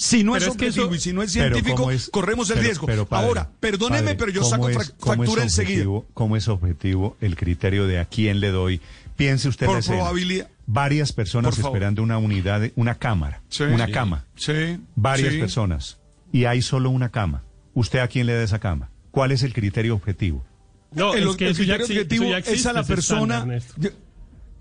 Si 0.00 0.22
no 0.22 0.32
Pero 0.34 0.44
es 0.44 0.50
es 0.52 0.56
que 0.56 0.64
objetivo 0.66 0.86
eso- 0.86 0.94
y 0.94 0.98
si 1.00 1.12
no 1.12 1.22
es 1.24 1.32
científico, 1.32 1.74
¿cómo 1.76 1.90
es- 1.90 2.08
corremos 2.08 2.48
el 2.50 2.54
pero- 2.54 2.64
riesgo. 2.66 2.86
pero, 2.86 3.06
padre, 3.06 3.26
Ahora, 3.26 3.50
perdóneme, 3.58 4.02
padre, 4.02 4.14
pero 4.14 4.30
yo 4.30 4.40
¿cómo 4.42 4.50
saco 4.50 4.68
fra- 4.70 4.84
factura 5.16 5.42
enseguida. 5.42 5.78
objetivo- 5.80 6.06
¿Cómo 6.14 6.36
es 6.36 6.46
objetivo 6.46 7.16
el 7.20 7.34
criterio 7.34 7.86
de 7.88 7.98
a 7.98 8.04
quién 8.04 8.38
le 8.38 8.50
doy? 8.52 8.80
Piense 9.16 9.48
usted 9.48 9.66
Por 9.66 9.84
probabilidad. 9.84 10.48
Varias 10.66 11.12
personas 11.12 11.58
esperando 11.58 12.02
una 12.04 12.16
unidad, 12.18 12.60
de- 12.60 12.72
una 12.76 12.94
cámara, 12.94 13.42
Sí. 13.48 13.64
una 13.64 13.86
Sí. 13.86 13.92
cama. 13.92 14.24
Sí. 14.36 14.78
Varias 14.94 15.32
sí. 15.32 15.40
personas. 15.40 15.98
Y 16.30 16.44
hay 16.44 16.62
solo 16.62 16.90
una 16.90 17.08
cama. 17.08 17.42
¿Usted 17.74 17.98
a 17.98 18.06
quién 18.06 18.26
le 18.26 18.34
da 18.34 18.44
esa 18.44 18.60
cama? 18.60 18.90
¿Cuál 19.10 19.32
es 19.32 19.42
el 19.42 19.52
criterio 19.52 19.94
objetivo? 19.96 20.44
No, 20.92 21.12
el, 21.14 21.26
es 21.26 21.36
que 21.36 21.46
el 21.46 21.50
eso 21.52 21.62
ya, 21.64 21.76
criterio 21.78 22.02
objetivo 22.02 22.24
eso 22.24 22.32
ya 22.32 22.52
es 22.54 22.66
a 22.66 22.72
la 22.72 22.82
persona. 22.84 23.34
estándar, 23.38 23.46
Néstor. 23.48 23.80
Ya- 23.82 23.90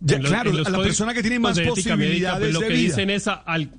ya, 0.01 0.15
En 0.15 0.21
los- 0.23 0.31
claro, 0.31 0.49
en 0.49 0.57
los 0.57 0.65
a 0.65 0.69
la 0.71 0.77
códigos 0.77 0.87
persona 0.87 1.13
que 1.13 1.21
tiene 1.21 1.39
más 1.39 1.55
de 1.57 1.63
ética 1.67 1.95
médica, 1.95 2.31
posibilidades 2.33 2.39
pues 2.39 2.53
lo 2.53 2.59
de 2.61 2.67
que 2.67 2.73
vida. 2.73 2.83
dicen 2.83 3.09
es 3.11 3.27
a- 3.27 3.33
al 3.33 3.69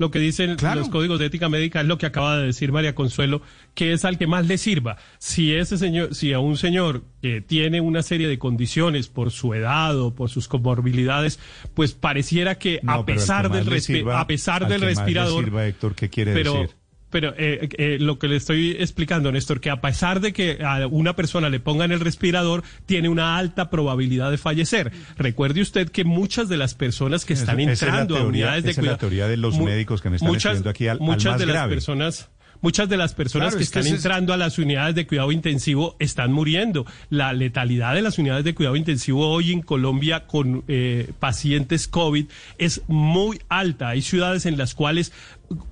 lo 0.00 0.10
que 0.10 0.18
dicen 0.18 0.56
los 0.74 0.88
códigos 0.88 1.18
de 1.18 1.26
ética 1.26 1.50
médica 1.50 1.82
es 1.82 1.86
lo 1.86 1.98
que 1.98 2.06
acaba 2.06 2.38
de 2.38 2.46
decir 2.46 2.72
María 2.72 2.94
Consuelo, 2.94 3.42
que 3.74 3.92
es 3.92 4.06
al 4.06 4.16
que 4.16 4.26
más 4.26 4.46
le 4.46 4.56
sirva. 4.56 4.96
Si 5.18 5.52
ese 5.52 5.76
señor, 5.76 6.14
si 6.14 6.32
a 6.32 6.38
un 6.38 6.56
señor 6.56 7.02
que 7.20 7.42
tiene 7.42 7.82
una 7.82 8.02
serie 8.02 8.26
de 8.26 8.38
condiciones 8.38 9.08
por 9.08 9.30
su 9.30 9.52
edad 9.52 10.00
o 10.00 10.14
por 10.14 10.30
sus 10.30 10.48
comorbilidades, 10.48 11.38
pues 11.74 11.92
pareciera 11.92 12.54
que 12.56 12.80
a 12.86 13.04
pesar 13.04 13.50
del 13.50 13.68
a 14.10 14.26
pesar 14.26 14.68
del 14.68 14.80
respirador, 14.80 15.44
sirva, 15.44 15.66
Héctor, 15.66 15.94
¿qué 15.94 16.08
quiere 16.08 16.32
pero, 16.32 16.54
decir? 16.54 16.79
Pero 17.10 17.34
eh, 17.36 17.68
eh, 17.76 17.98
lo 18.00 18.18
que 18.18 18.28
le 18.28 18.36
estoy 18.36 18.76
explicando, 18.78 19.32
Néstor, 19.32 19.60
que 19.60 19.70
a 19.70 19.80
pesar 19.80 20.20
de 20.20 20.32
que 20.32 20.58
a 20.64 20.86
una 20.86 21.14
persona 21.16 21.48
le 21.48 21.60
pongan 21.60 21.92
el 21.92 22.00
respirador, 22.00 22.62
tiene 22.86 23.08
una 23.08 23.36
alta 23.36 23.68
probabilidad 23.70 24.30
de 24.30 24.38
fallecer. 24.38 24.92
Recuerde 25.18 25.60
usted 25.60 25.90
que 25.90 26.04
muchas 26.04 26.48
de 26.48 26.56
las 26.56 26.74
personas 26.74 27.24
que 27.24 27.32
están 27.34 27.58
entrando 27.60 28.16
a 28.16 28.22
unidades 28.24 28.64
de 28.64 28.74
cuidado. 28.74 28.94
Es 28.96 29.02
la 29.02 29.08
teoría 29.08 29.28
de 29.28 29.36
los 29.36 29.58
médicos 29.58 30.00
que 30.00 30.10
me 30.10 30.16
están 30.16 30.28
muchas, 30.30 30.64
aquí 30.66 30.86
al, 30.88 31.00
muchas 31.00 31.32
más 31.32 31.40
de 31.40 31.46
grave. 31.46 31.74
las 31.74 31.84
personas 31.84 32.30
Muchas 32.62 32.90
de 32.90 32.98
las 32.98 33.14
personas 33.14 33.46
Claro, 33.48 33.56
que 33.56 33.62
es 33.64 33.70
que 33.70 33.78
están 33.78 33.90
es- 33.90 33.98
entrando 34.04 34.34
a 34.34 34.36
las 34.36 34.58
unidades 34.58 34.94
de 34.94 35.06
cuidado 35.06 35.32
intensivo 35.32 35.96
están 35.98 36.30
muriendo. 36.30 36.84
La 37.08 37.32
letalidad 37.32 37.94
de 37.94 38.02
las 38.02 38.18
unidades 38.18 38.44
de 38.44 38.54
cuidado 38.54 38.76
intensivo 38.76 39.30
hoy 39.30 39.52
en 39.52 39.62
Colombia 39.62 40.26
con 40.26 40.62
eh, 40.68 41.10
pacientes 41.18 41.88
COVID 41.88 42.26
es 42.58 42.82
muy 42.86 43.40
alta. 43.48 43.88
Hay 43.88 44.02
ciudades 44.02 44.44
en 44.44 44.58
las 44.58 44.74
cuales 44.74 45.10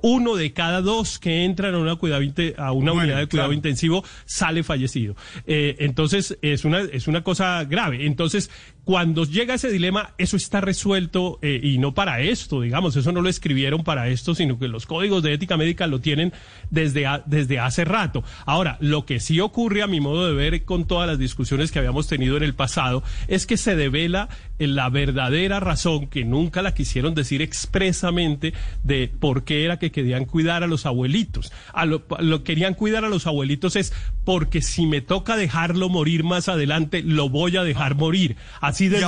uno 0.00 0.34
de 0.36 0.52
cada 0.52 0.80
dos 0.82 1.18
que 1.18 1.44
entran 1.44 1.74
a 1.74 1.78
una, 1.78 1.96
cuidado 1.96 2.22
a 2.56 2.72
una 2.72 2.92
unidad 2.92 3.18
de 3.18 3.26
cuidado 3.26 3.48
claro. 3.48 3.52
intensivo 3.52 4.04
sale 4.24 4.62
fallecido. 4.64 5.14
Eh, 5.46 5.76
entonces, 5.80 6.36
es 6.42 6.64
una, 6.64 6.80
es 6.80 7.06
una 7.06 7.22
cosa 7.22 7.64
grave. 7.64 8.06
Entonces, 8.06 8.50
cuando 8.84 9.24
llega 9.24 9.54
ese 9.54 9.70
dilema, 9.70 10.14
eso 10.18 10.36
está 10.36 10.60
resuelto 10.60 11.38
eh, 11.42 11.60
y 11.62 11.78
no 11.78 11.94
para 11.94 12.20
esto, 12.22 12.62
digamos, 12.62 12.96
eso 12.96 13.12
no 13.12 13.20
lo 13.20 13.28
escribieron 13.28 13.84
para 13.84 14.08
esto, 14.08 14.34
sino 14.34 14.58
que 14.58 14.66
los 14.66 14.86
códigos 14.86 15.22
de 15.22 15.34
ética 15.34 15.56
médica 15.56 15.86
lo 15.86 16.00
tienen 16.00 16.32
desde, 16.70 17.06
a- 17.06 17.22
desde 17.26 17.58
hace 17.58 17.84
rato. 17.84 18.24
Ahora, 18.46 18.78
lo 18.80 19.04
que 19.04 19.20
sí 19.20 19.40
ocurre 19.40 19.82
a 19.82 19.86
mi 19.86 20.00
modo 20.00 20.26
de 20.26 20.32
ver 20.34 20.64
con 20.64 20.86
todas 20.86 21.06
las 21.06 21.18
discusiones 21.18 21.70
que 21.70 21.78
habíamos 21.78 22.08
tenido 22.08 22.36
en 22.36 22.42
el 22.42 22.54
pasado 22.54 23.02
es 23.28 23.46
que 23.46 23.58
se 23.58 23.76
devela 23.76 24.28
eh, 24.58 24.66
la 24.66 24.88
verdadera 24.88 25.60
razón 25.60 26.06
que 26.08 26.24
nunca 26.24 26.62
la 26.62 26.72
quisieron 26.74 27.14
decir 27.14 27.42
expresamente 27.42 28.54
de 28.82 29.08
por 29.08 29.44
qué 29.44 29.67
era 29.68 29.78
que 29.78 29.90
querían 29.92 30.24
cuidar 30.24 30.62
a 30.62 30.66
los 30.66 30.86
abuelitos. 30.86 31.52
A 31.72 31.86
lo, 31.86 32.04
lo 32.18 32.42
querían 32.42 32.74
cuidar 32.74 33.04
a 33.04 33.08
los 33.08 33.26
abuelitos 33.26 33.76
es 33.76 33.92
porque 34.24 34.60
si 34.62 34.86
me 34.86 35.00
toca 35.00 35.36
dejarlo 35.36 35.88
morir 35.88 36.24
más 36.24 36.48
adelante, 36.48 37.02
lo 37.02 37.28
voy 37.28 37.56
a 37.56 37.62
dejar 37.62 37.94
morir. 37.94 38.36
Así 38.60 38.88
de 38.88 38.98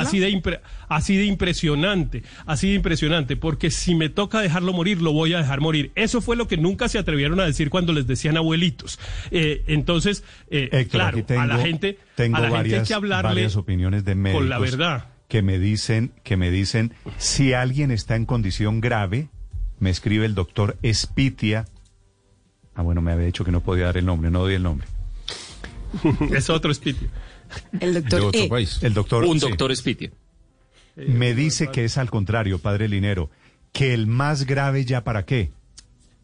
así 0.00 0.18
de 0.18 0.30
impre- 0.30 0.60
así 0.88 1.16
de 1.16 1.24
impresionante, 1.26 2.22
así 2.46 2.68
de 2.70 2.74
impresionante, 2.74 3.36
porque 3.36 3.70
si 3.70 3.94
me 3.94 4.08
toca 4.08 4.40
dejarlo 4.40 4.72
morir, 4.72 5.00
lo 5.02 5.12
voy 5.12 5.34
a 5.34 5.38
dejar 5.38 5.60
morir. 5.60 5.92
Eso 5.94 6.20
fue 6.20 6.36
lo 6.36 6.48
que 6.48 6.56
nunca 6.56 6.88
se 6.88 6.98
atrevieron 6.98 7.40
a 7.40 7.44
decir 7.44 7.70
cuando 7.70 7.92
les 7.92 8.06
decían 8.06 8.36
abuelitos. 8.36 8.98
Eh, 9.30 9.62
entonces, 9.66 10.24
eh, 10.50 10.68
Héctor, 10.72 11.00
claro, 11.00 11.24
tengo, 11.24 11.40
a 11.42 11.46
la 11.46 11.58
gente, 11.58 11.98
tengo 12.14 12.36
a 12.36 12.40
la 12.40 12.50
varias, 12.50 12.64
gente 12.64 12.78
hay 12.80 12.86
que 12.88 12.94
hablarle 12.94 13.28
varias 13.28 13.56
opiniones 13.56 14.04
de 14.04 14.14
médicos 14.14 14.40
con 14.40 14.48
la 14.50 14.58
verdad. 14.58 15.06
que 15.28 15.42
me 15.42 15.58
dicen 15.58 16.12
que 16.24 16.36
me 16.36 16.50
dicen 16.50 16.92
si 17.18 17.52
alguien 17.52 17.90
está 17.90 18.16
en 18.16 18.26
condición 18.26 18.80
grave, 18.80 19.28
me 19.80 19.90
escribe 19.90 20.26
el 20.26 20.34
doctor 20.34 20.76
Espitia. 20.82 21.66
Ah, 22.74 22.82
bueno, 22.82 23.02
me 23.02 23.12
había 23.12 23.26
dicho 23.26 23.44
que 23.44 23.50
no 23.50 23.60
podía 23.60 23.86
dar 23.86 23.96
el 23.96 24.06
nombre, 24.06 24.30
no 24.30 24.40
doy 24.40 24.54
el 24.54 24.62
nombre. 24.62 24.86
es 26.32 26.48
otro 26.50 26.70
espíritu. 26.70 27.06
El 27.80 27.94
De 27.94 28.00
doctor 28.02 28.20
otro 28.22 28.40
E. 28.40 28.48
país. 28.48 28.78
El 28.82 28.94
doctor 28.94 29.24
Un 29.24 29.40
sí, 29.40 29.48
doctor 29.48 29.74
Spitia. 29.74 30.10
me 30.96 31.34
dice 31.34 31.68
que 31.72 31.84
es 31.84 31.98
al 31.98 32.10
contrario, 32.10 32.58
padre 32.60 32.88
Linero, 32.88 33.30
que 33.72 33.92
el 33.92 34.06
más 34.06 34.46
grave 34.46 34.84
ya 34.84 35.02
para 35.02 35.24
qué. 35.24 35.50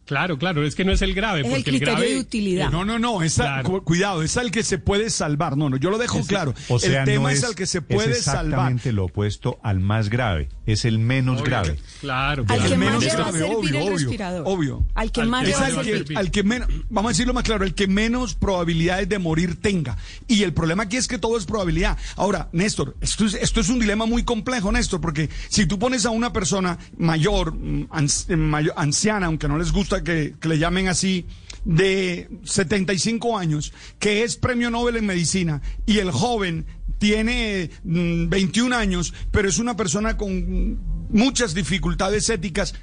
Claro, 0.07 0.37
claro, 0.39 0.65
es 0.65 0.73
que 0.73 0.85
no 0.85 0.91
es 0.93 1.01
el 1.01 1.13
grave, 1.13 1.41
Es 1.41 1.45
el 1.45 1.51
porque 1.51 1.69
el, 1.69 1.75
criterio 1.75 1.93
grave 1.95 2.13
de 2.13 2.19
utilidad. 2.19 2.71
No, 2.71 2.85
no, 2.85 2.97
no, 2.97 3.21
esa, 3.21 3.43
Claro. 3.43 3.69
cu- 3.69 3.83
cuidado, 3.83 4.23
es 4.23 4.37
al 4.37 4.51
que 4.51 4.63
se 4.63 4.77
puede 4.79 5.09
salvar. 5.09 5.57
No, 5.57 5.69
no, 5.69 5.77
yo 5.77 5.89
lo 5.89 5.97
dejo 5.97 6.25
claro. 6.25 6.53
O 6.69 6.79
sea, 6.79 7.01
el 7.01 7.05
tema 7.05 7.23
no 7.23 7.29
es, 7.29 7.39
es, 7.39 7.43
al 7.43 7.55
que 7.55 7.65
se 7.65 7.79
es 7.79 7.83
puede 7.83 8.15
salvar. 8.15 8.45
exactamente 8.45 8.91
lo 8.93 9.05
opuesto 9.05 9.59
al 9.63 9.79
más 9.81 10.09
grave, 10.09 10.49
es 10.65 10.85
el 10.85 10.97
menos 10.97 11.43
grave. 11.43 11.77
Claro, 12.01 12.43
Al 12.47 12.47
claro. 12.57 12.69
que 12.69 12.77
menos 12.77 12.95
más 12.95 13.03
le 13.03 13.09
va 13.09 13.13
a 13.13 13.31
grave, 13.31 13.39
servir 13.39 13.55
obvio, 13.57 13.69
el 13.69 13.75
obvio, 13.83 13.91
respirador. 13.97 14.43
obvio. 14.45 14.85
Al 14.95 15.11
que 15.11 15.21
Al 15.21 15.27
más 15.27 15.41
que 15.41 15.47
le 15.47 15.51
Es 15.53 15.59
va 15.59 15.63
a 15.65 15.67
al 15.67 15.85
que, 16.05 16.15
al 16.15 16.31
que 16.31 16.43
menos, 16.43 16.67
vamos 16.89 17.09
a 17.09 17.11
decirlo 17.13 17.33
más 17.33 17.43
claro, 17.43 17.65
el 17.65 17.73
que 17.73 17.87
menos 17.87 18.33
probabilidades 18.35 19.09
de 19.09 19.19
morir 19.19 19.59
tenga. 19.61 19.97
Y 20.27 20.43
el 20.43 20.53
problema 20.53 20.83
aquí 20.83 20.95
es 20.97 21.07
que 21.07 21.17
todo 21.17 21.37
es 21.37 21.45
probabilidad. 21.45 21.97
Ahora, 22.15 22.47
Néstor, 22.53 22.95
esto 23.01 23.25
es, 23.25 23.33
esto 23.33 23.59
es 23.59 23.67
un 23.69 23.79
dilema 23.79 24.05
muy 24.05 24.23
complejo, 24.23 24.71
Néstor, 24.71 25.01
porque 25.01 25.29
si 25.49 25.65
tú 25.65 25.77
pones 25.77 26.05
a 26.05 26.11
una 26.11 26.31
persona 26.31 26.77
mayor, 26.97 27.53
mm, 27.53 27.89
ans- 27.91 28.25
eh, 28.29 28.37
mayor- 28.37 28.73
anciana, 28.77 29.25
aunque 29.25 29.47
no 29.49 29.57
les 29.57 29.71
gusta 29.73 29.96
que, 30.03 30.35
le 30.41 30.57
llamen 30.57 30.87
así, 30.87 31.25
de 31.65 32.29
75 32.43 33.37
años, 33.37 33.73
que 33.99 34.23
es 34.23 34.37
premio 34.37 34.69
Nobel 34.69 34.97
en 34.97 35.05
medicina, 35.05 35.61
y 35.85 35.99
el 35.99 36.11
joven 36.11 36.65
tiene 36.97 37.69
mm, 37.83 38.29
21 38.29 38.75
años, 38.75 39.13
pero 39.31 39.49
es 39.49 39.59
una 39.59 39.75
persona 39.75 40.17
con 40.17 40.33
mm, 40.33 40.96
muchas 41.09 41.53
dificultades 41.53 42.29
éticas, 42.29 42.75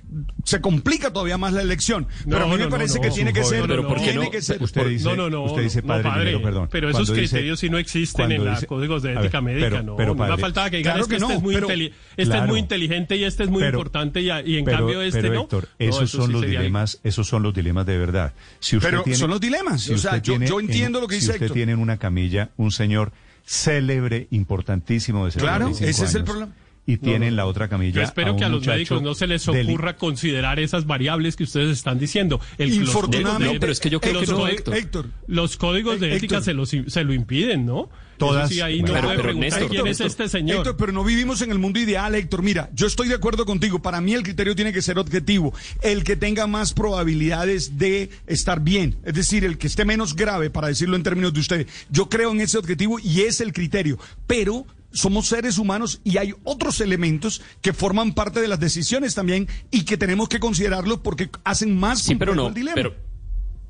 se 0.44 0.60
complica 0.60 1.12
todavía 1.12 1.38
más 1.38 1.52
la 1.52 1.62
elección. 1.62 2.06
No, 2.26 2.36
pero 2.36 2.44
a 2.44 2.48
mí 2.48 2.56
me 2.56 2.64
no, 2.64 2.70
parece 2.70 2.96
no, 2.96 3.02
que 3.02 3.08
no. 3.08 3.14
tiene 3.14 3.32
que 3.32 3.44
ser, 3.44 3.66
pero 3.66 3.86
¿por 3.86 3.98
qué 3.98 4.04
tiene 4.12 4.24
no? 4.24 4.30
que 4.30 4.42
ser. 4.42 4.62
Usted 4.62 4.88
dice, 4.88 5.04
no, 5.04 5.16
no, 5.16 5.30
no, 5.30 5.42
usted 5.44 5.62
dice 5.62 5.82
no, 5.82 5.88
padre, 5.88 6.02
padre, 6.04 6.24
Linero, 6.26 6.42
perdón. 6.42 6.68
pero 6.70 6.90
esos 6.90 7.08
dice- 7.08 7.20
criterios 7.20 7.60
sí 7.60 7.68
no 7.70 7.78
existen 7.78 8.32
en 8.32 8.44
los 8.44 8.64
códigos 8.64 9.02
de 9.02 9.10
ver, 9.10 9.18
ética 9.18 9.40
médica, 9.40 9.68
pero- 9.70 9.82
no. 9.82 9.96
pero, 9.96 10.14
no 10.14 10.22
me 10.22 10.28
padre, 10.28 10.40
faltaba 10.40 10.70
que 10.70 10.76
digan 10.78 10.92
claro 10.94 11.02
es 11.04 11.08
que, 11.08 11.16
que 11.16 11.22
este, 11.22 11.28
no, 11.28 11.34
es 11.38 11.42
muy 11.42 11.54
este 11.54 11.92
es 12.16 12.28
claro. 12.28 12.46
muy 12.46 12.58
inteligente 12.60 13.16
y 13.16 13.24
este 13.24 13.44
es 13.44 13.50
muy 13.50 13.60
Pero- 13.60 13.78
importante 13.78 14.20
y, 14.20 14.26
y 14.26 14.58
en 14.58 14.64
pero, 14.64 14.78
cambio 14.78 15.02
este 15.02 15.20
pero, 15.22 15.34
no. 15.34 15.40
Héctor, 15.42 15.68
No, 15.78 15.86
esos 15.86 16.02
eso 16.04 16.16
son 16.18 16.26
sí 16.28 16.32
los 16.32 16.42
dilemas, 16.46 17.00
esos 17.04 17.26
son 17.26 17.42
los 17.42 17.54
dilemas 17.54 17.86
de 17.86 17.98
verdad. 17.98 18.32
Si 18.60 18.76
usted 18.76 18.90
Pero 18.90 19.02
tiene- 19.02 19.18
son 19.18 19.30
los 19.30 19.40
dilemas. 19.40 19.82
si 19.82 19.92
o 19.94 19.98
sea, 19.98 20.12
usted 20.12 20.22
yo, 20.22 20.32
tiene 20.34 20.46
yo 20.46 20.60
en- 20.60 20.66
entiendo 20.66 21.00
lo 21.00 21.06
que 21.08 21.16
si 21.16 21.20
dice 21.22 21.32
usted 21.32 21.50
tiene 21.52 21.72
en 21.72 21.78
una 21.78 21.96
camilla 21.98 22.50
un 22.56 22.70
señor 22.72 23.12
célebre, 23.46 24.26
importantísimo 24.30 25.26
de 25.26 25.32
Claro, 25.32 25.66
75 25.68 25.90
ese 25.90 26.04
es 26.04 26.14
el 26.14 26.24
problema. 26.24 26.52
Y 26.86 26.98
tiene 26.98 27.28
en 27.28 27.36
la 27.36 27.46
otra 27.46 27.66
camilla 27.68 27.92
Yo 27.94 28.02
espero 28.02 28.32
un 28.32 28.38
que 28.38 28.44
a 28.44 28.48
los 28.50 28.66
médicos 28.66 29.00
no 29.00 29.14
se 29.14 29.26
les 29.26 29.48
ocurra 29.48 29.96
considerar 29.96 30.60
esas 30.60 30.86
variables 30.86 31.34
que 31.34 31.44
ustedes 31.44 31.70
están 31.70 31.98
diciendo. 31.98 32.40
El, 32.58 32.68
los 32.68 32.76
Infortunadamente- 32.88 33.44
de- 33.48 33.54
No, 33.54 33.60
pero 33.60 33.72
es 33.72 33.80
que 33.80 33.88
yo 33.88 34.00
creo 34.02 34.12
los 34.12 34.24
que 34.24 34.30
no, 34.32 34.46
Héctor. 34.46 35.06
Los 35.26 35.56
códigos 35.56 35.98
de 35.98 36.08
Héctor. 36.08 36.16
ética 36.18 36.40
se, 36.42 36.52
los, 36.52 36.68
se 36.68 37.04
lo 37.04 37.14
impiden, 37.14 37.64
¿no? 37.64 37.88
Todas- 38.18 38.50
sí, 38.50 38.60
ahí 38.60 38.80
no 38.82 38.92
Pero- 38.92 39.00
puede 39.08 39.16
pero, 39.16 39.32
Néstor, 39.34 39.68
quién 39.70 39.86
es 39.86 40.00
este 40.00 40.28
señor. 40.28 40.58
Héctor, 40.58 40.76
pero 40.76 40.92
no 40.92 41.02
vivimos 41.04 41.40
en 41.40 41.50
el 41.50 41.58
mundo 41.58 41.80
ideal, 41.80 42.14
Héctor. 42.14 42.42
Mira, 42.42 42.68
yo 42.74 42.86
estoy 42.86 43.08
de 43.08 43.14
acuerdo 43.14 43.46
contigo. 43.46 43.80
Para 43.80 44.02
mí 44.02 44.12
el 44.12 44.22
criterio 44.22 44.54
tiene 44.54 44.72
que 44.72 44.82
ser 44.82 44.98
objetivo. 44.98 45.54
El 45.80 46.04
que 46.04 46.16
tenga 46.16 46.46
más 46.46 46.74
probabilidades 46.74 47.78
de 47.78 48.10
estar 48.26 48.60
bien. 48.60 48.96
Es 49.04 49.14
decir, 49.14 49.44
el 49.44 49.58
que 49.58 49.66
esté 49.66 49.84
menos 49.84 50.14
grave, 50.14 50.50
para 50.50 50.68
decirlo 50.68 50.96
en 50.96 51.02
términos 51.02 51.32
de 51.32 51.40
ustedes. 51.40 51.66
Yo 51.90 52.08
creo 52.08 52.30
en 52.32 52.40
ese 52.40 52.58
objetivo 52.58 52.98
y 53.02 53.22
es 53.22 53.40
el 53.40 53.52
criterio. 53.52 53.98
Pero 54.26 54.66
somos 54.94 55.26
seres 55.26 55.58
humanos 55.58 56.00
y 56.04 56.16
hay 56.18 56.34
otros 56.44 56.80
elementos 56.80 57.42
que 57.60 57.72
forman 57.72 58.14
parte 58.14 58.40
de 58.40 58.48
las 58.48 58.60
decisiones 58.60 59.14
también 59.14 59.48
y 59.70 59.84
que 59.84 59.96
tenemos 59.98 60.28
que 60.28 60.40
considerarlos 60.40 61.00
porque 61.00 61.28
hacen 61.44 61.76
más 61.76 62.00
Sí, 62.00 62.14
pero 62.14 62.30
complejo 62.32 62.42
no, 62.42 62.48
el 62.48 62.54
dilema. 62.54 62.74
pero, 62.74 62.94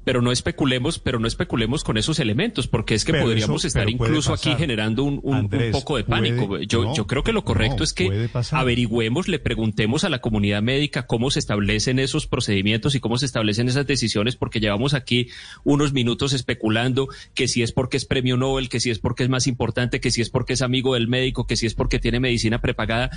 pero 0.05 0.23
no 0.23 0.31
especulemos, 0.33 0.99
pero 0.99 1.19
no 1.19 1.27
especulemos 1.27 1.83
con 1.85 1.97
esos 1.97 2.19
elementos, 2.21 2.69
porque 2.69 2.95
es 2.95 3.05
que 3.05 3.13
Pero 3.13 3.25
podríamos 3.25 3.63
eso- 3.65 3.69
estar 3.69 3.89
incluso 3.89 4.33
aquí 4.35 4.55
generando 4.57 5.03
un, 5.05 5.21
un- 5.23 5.49
poco 5.73 5.97
de 5.97 6.05
puede- 6.05 6.21
pánico. 6.37 6.59
yo, 6.61 6.85
no, 6.85 6.95
yo 6.95 7.07
creo 7.07 7.23
que 7.23 7.33
lo 7.33 7.45
correcto 7.45 7.79
no, 7.79 7.85
es 7.85 7.93
que 7.93 8.29
averigüemos, 8.53 9.29
le 9.29 9.39
preguntemos 9.39 10.05
a 10.05 10.09
la 10.09 10.21
comunidad 10.21 10.63
médica 10.63 11.07
cómo 11.07 11.31
se 11.31 11.39
establecen 11.39 11.99
esos 11.99 12.27
procedimientos 12.27 12.95
y 12.95 13.01
cómo 13.01 13.17
se 13.19 13.27
establecen 13.27 13.69
esas 13.69 13.87
decisiones, 13.87 14.37
porque 14.37 14.61
llevamos 14.61 14.95
aquí 14.95 15.29
unos 15.65 15.93
minutos 15.93 16.33
especulando 16.33 17.09
que 17.35 17.49
si 17.49 17.63
es 17.63 17.73
porque 17.73 17.97
es 17.97 18.05
premio 18.05 18.37
Nobel, 18.37 18.69
que 18.69 18.81
si 18.81 18.91
es 18.91 18.99
porque 18.99 19.23
es 19.23 19.29
más 19.29 19.47
importante, 19.47 20.01
que 20.01 20.11
si 20.11 20.21
es 20.21 20.31
porque 20.31 20.53
es 20.53 20.63
amigo 20.63 20.95
del 20.95 21.09
médico, 21.09 21.47
que 21.47 21.57
si 21.57 21.67
es 21.67 21.75
porque 21.75 21.99
tiene 21.99 22.21
medicina 22.21 22.61
prepagada. 22.61 23.11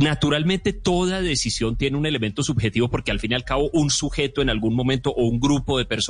Naturalmente, 0.00 0.72
toda 0.72 1.20
decisión 1.22 1.76
tiene 1.76 1.96
un 1.96 2.06
elemento 2.06 2.42
subjetivo, 2.42 2.88
porque 2.90 3.10
al 3.10 3.20
fin 3.20 3.32
y 3.32 3.34
al 3.34 3.44
cabo, 3.44 3.70
un 3.72 3.90
sujeto 3.90 4.42
en 4.42 4.50
algún 4.50 4.74
momento 4.74 5.10
o 5.10 5.24
un 5.28 5.38
grupo 5.40 5.78
de 5.78 5.84
personas 5.84 6.07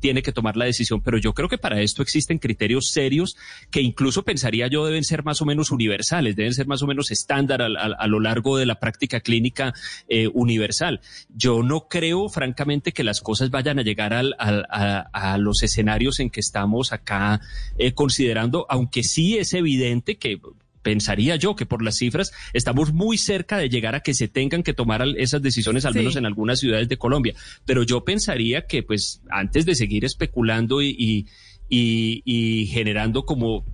tiene 0.00 0.22
que 0.22 0.32
tomar 0.32 0.56
la 0.56 0.64
decisión. 0.64 1.00
Pero 1.00 1.18
yo 1.18 1.32
creo 1.34 1.48
que 1.48 1.58
para 1.58 1.80
esto 1.80 2.02
existen 2.02 2.38
criterios 2.38 2.90
serios 2.90 3.36
que 3.70 3.80
incluso 3.80 4.22
pensaría 4.22 4.66
yo 4.68 4.84
deben 4.86 5.04
ser 5.04 5.24
más 5.24 5.40
o 5.42 5.44
menos 5.44 5.70
universales, 5.70 6.36
deben 6.36 6.54
ser 6.54 6.66
más 6.66 6.82
o 6.82 6.86
menos 6.86 7.10
estándar 7.10 7.62
a, 7.62 8.06
lo 8.06 8.20
largo 8.20 8.56
de 8.56 8.66
la 8.66 8.78
práctica 8.80 9.20
clínica 9.20 9.74
eh, 10.08 10.28
universal. 10.32 11.00
Yo 11.34 11.62
no 11.62 11.88
creo, 11.88 12.28
francamente, 12.28 12.92
que 12.92 13.04
las 13.04 13.20
cosas 13.20 13.50
vayan 13.50 13.78
a 13.78 13.82
llegar 13.82 14.12
al- 14.12 14.34
a 14.38 15.38
los 15.38 15.62
escenarios 15.62 16.20
en 16.20 16.30
que 16.30 16.40
estamos 16.40 16.92
acá 16.92 17.40
eh, 17.78 17.92
considerando, 17.92 18.66
aunque 18.68 19.02
sí 19.02 19.38
es 19.38 19.54
evidente 19.54 20.16
que 20.16 20.38
pensaría 20.82 21.36
yo 21.36 21.54
que 21.56 21.64
por 21.66 21.82
las 21.82 21.96
cifras 21.96 22.32
estamos 22.52 22.92
muy 22.92 23.16
cerca 23.18 23.56
de 23.58 23.68
llegar 23.68 23.94
a 23.94 24.00
que 24.00 24.14
se 24.14 24.28
tengan 24.28 24.62
que 24.62 24.74
tomar 24.74 25.04
esas 25.16 25.40
decisiones, 25.42 25.84
al 25.84 25.92
Sí. 25.92 25.98
menos 26.00 26.16
en 26.16 26.26
algunas 26.26 26.58
ciudades 26.60 26.88
de 26.88 26.96
Colombia. 26.98 27.34
Pero 27.64 27.82
yo 27.84 28.04
pensaría 28.04 28.66
que, 28.66 28.82
pues, 28.82 29.22
antes 29.30 29.64
de 29.64 29.74
seguir 29.74 30.04
especulando 30.04 30.82
y, 30.82 30.94
y- 30.98 31.26
y, 31.74 32.22
y 32.26 32.66
generando 32.66 33.24
como, 33.24 33.64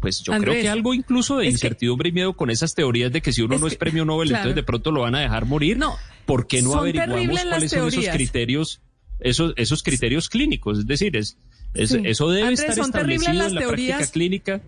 pues 0.00 0.22
yo 0.22 0.32
creo 0.38 0.54
que 0.54 0.68
algo 0.68 0.94
incluso 0.94 1.36
de 1.38 1.46
que- 1.46 1.50
incertidumbre 1.50 2.10
y 2.10 2.12
miedo 2.12 2.34
con 2.36 2.48
esas 2.48 2.74
teorías 2.76 3.10
de 3.10 3.22
que 3.22 3.32
si 3.32 3.42
uno 3.42 3.58
no 3.58 3.66
es 3.66 3.72
que- 3.72 3.78
premio 3.80 4.04
Nobel, 4.04 4.28
claro. 4.28 4.42
entonces 4.42 4.56
de 4.56 4.62
pronto 4.62 4.92
lo 4.92 5.00
van 5.00 5.16
a 5.16 5.20
dejar 5.20 5.46
morir. 5.46 5.76
No, 5.76 5.96
¿Por 6.26 6.46
qué 6.46 6.62
no 6.62 6.74
averiguamos 6.74 7.40
cuáles 7.48 7.70
son 7.72 7.88
esos 7.88 8.06
criterios, 8.08 8.80
esos, 9.18 9.52
esos 9.56 9.82
criterios 9.82 10.28
clínicos? 10.28 10.78
Es 10.80 10.86
decir, 10.86 11.16
es, 11.16 11.38
es- 11.74 11.90
Sí. 11.90 12.00
eso 12.04 12.28
debe 12.30 12.46
Andrés, 12.48 12.60
estar 12.68 12.84
establecido 12.84 13.32
en 13.32 13.54
la 13.54 13.60
teorías. 13.60 13.96
práctica 13.96 14.12
clínica. 14.12 14.60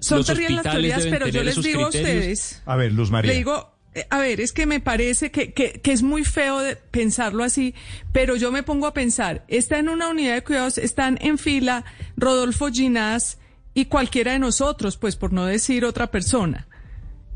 Son 0.00 0.18
Los 0.18 0.26
terribles 0.26 0.64
las 0.64 0.72
teorías, 0.72 1.06
pero 1.06 1.26
yo 1.28 1.42
les 1.42 1.60
digo 1.62 1.84
a 1.86 1.88
ustedes, 1.88 2.62
A 2.66 2.76
ver, 2.76 2.92
Luz 2.92 3.10
María. 3.10 3.32
le 3.32 3.38
digo, 3.38 3.74
eh, 3.94 4.06
a 4.10 4.18
ver, 4.18 4.40
es 4.40 4.52
que 4.52 4.64
me 4.66 4.78
parece 4.80 5.30
que, 5.30 5.52
que, 5.52 5.80
que 5.80 5.92
es 5.92 6.02
muy 6.02 6.24
feo 6.24 6.60
de 6.60 6.76
pensarlo 6.76 7.42
así, 7.42 7.74
pero 8.12 8.36
yo 8.36 8.52
me 8.52 8.62
pongo 8.62 8.86
a 8.86 8.94
pensar, 8.94 9.44
está 9.48 9.78
en 9.78 9.88
una 9.88 10.08
unidad 10.08 10.34
de 10.34 10.44
cuidados, 10.44 10.78
están 10.78 11.18
en 11.20 11.36
fila 11.38 11.84
Rodolfo 12.16 12.68
Ginás 12.70 13.38
y 13.74 13.86
cualquiera 13.86 14.32
de 14.32 14.38
nosotros, 14.38 14.96
pues 14.98 15.16
por 15.16 15.32
no 15.32 15.46
decir 15.46 15.84
otra 15.84 16.10
persona. 16.12 16.68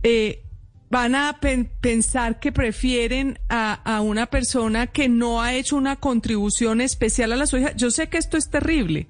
Eh, 0.04 0.42
van 0.90 1.14
a 1.14 1.38
pen- 1.40 1.70
pensar 1.80 2.38
que 2.38 2.52
prefieren 2.52 3.38
a, 3.48 3.72
a 3.96 4.00
una 4.02 4.26
persona 4.26 4.86
que 4.88 5.08
no 5.08 5.40
ha 5.42 5.54
hecho 5.54 5.74
una 5.76 5.96
contribución 5.96 6.80
especial 6.80 7.32
a 7.32 7.36
la 7.36 7.46
sociedad. 7.46 7.72
Yo 7.76 7.90
sé 7.90 8.08
que 8.08 8.18
esto 8.18 8.36
es 8.36 8.50
terrible, 8.50 9.06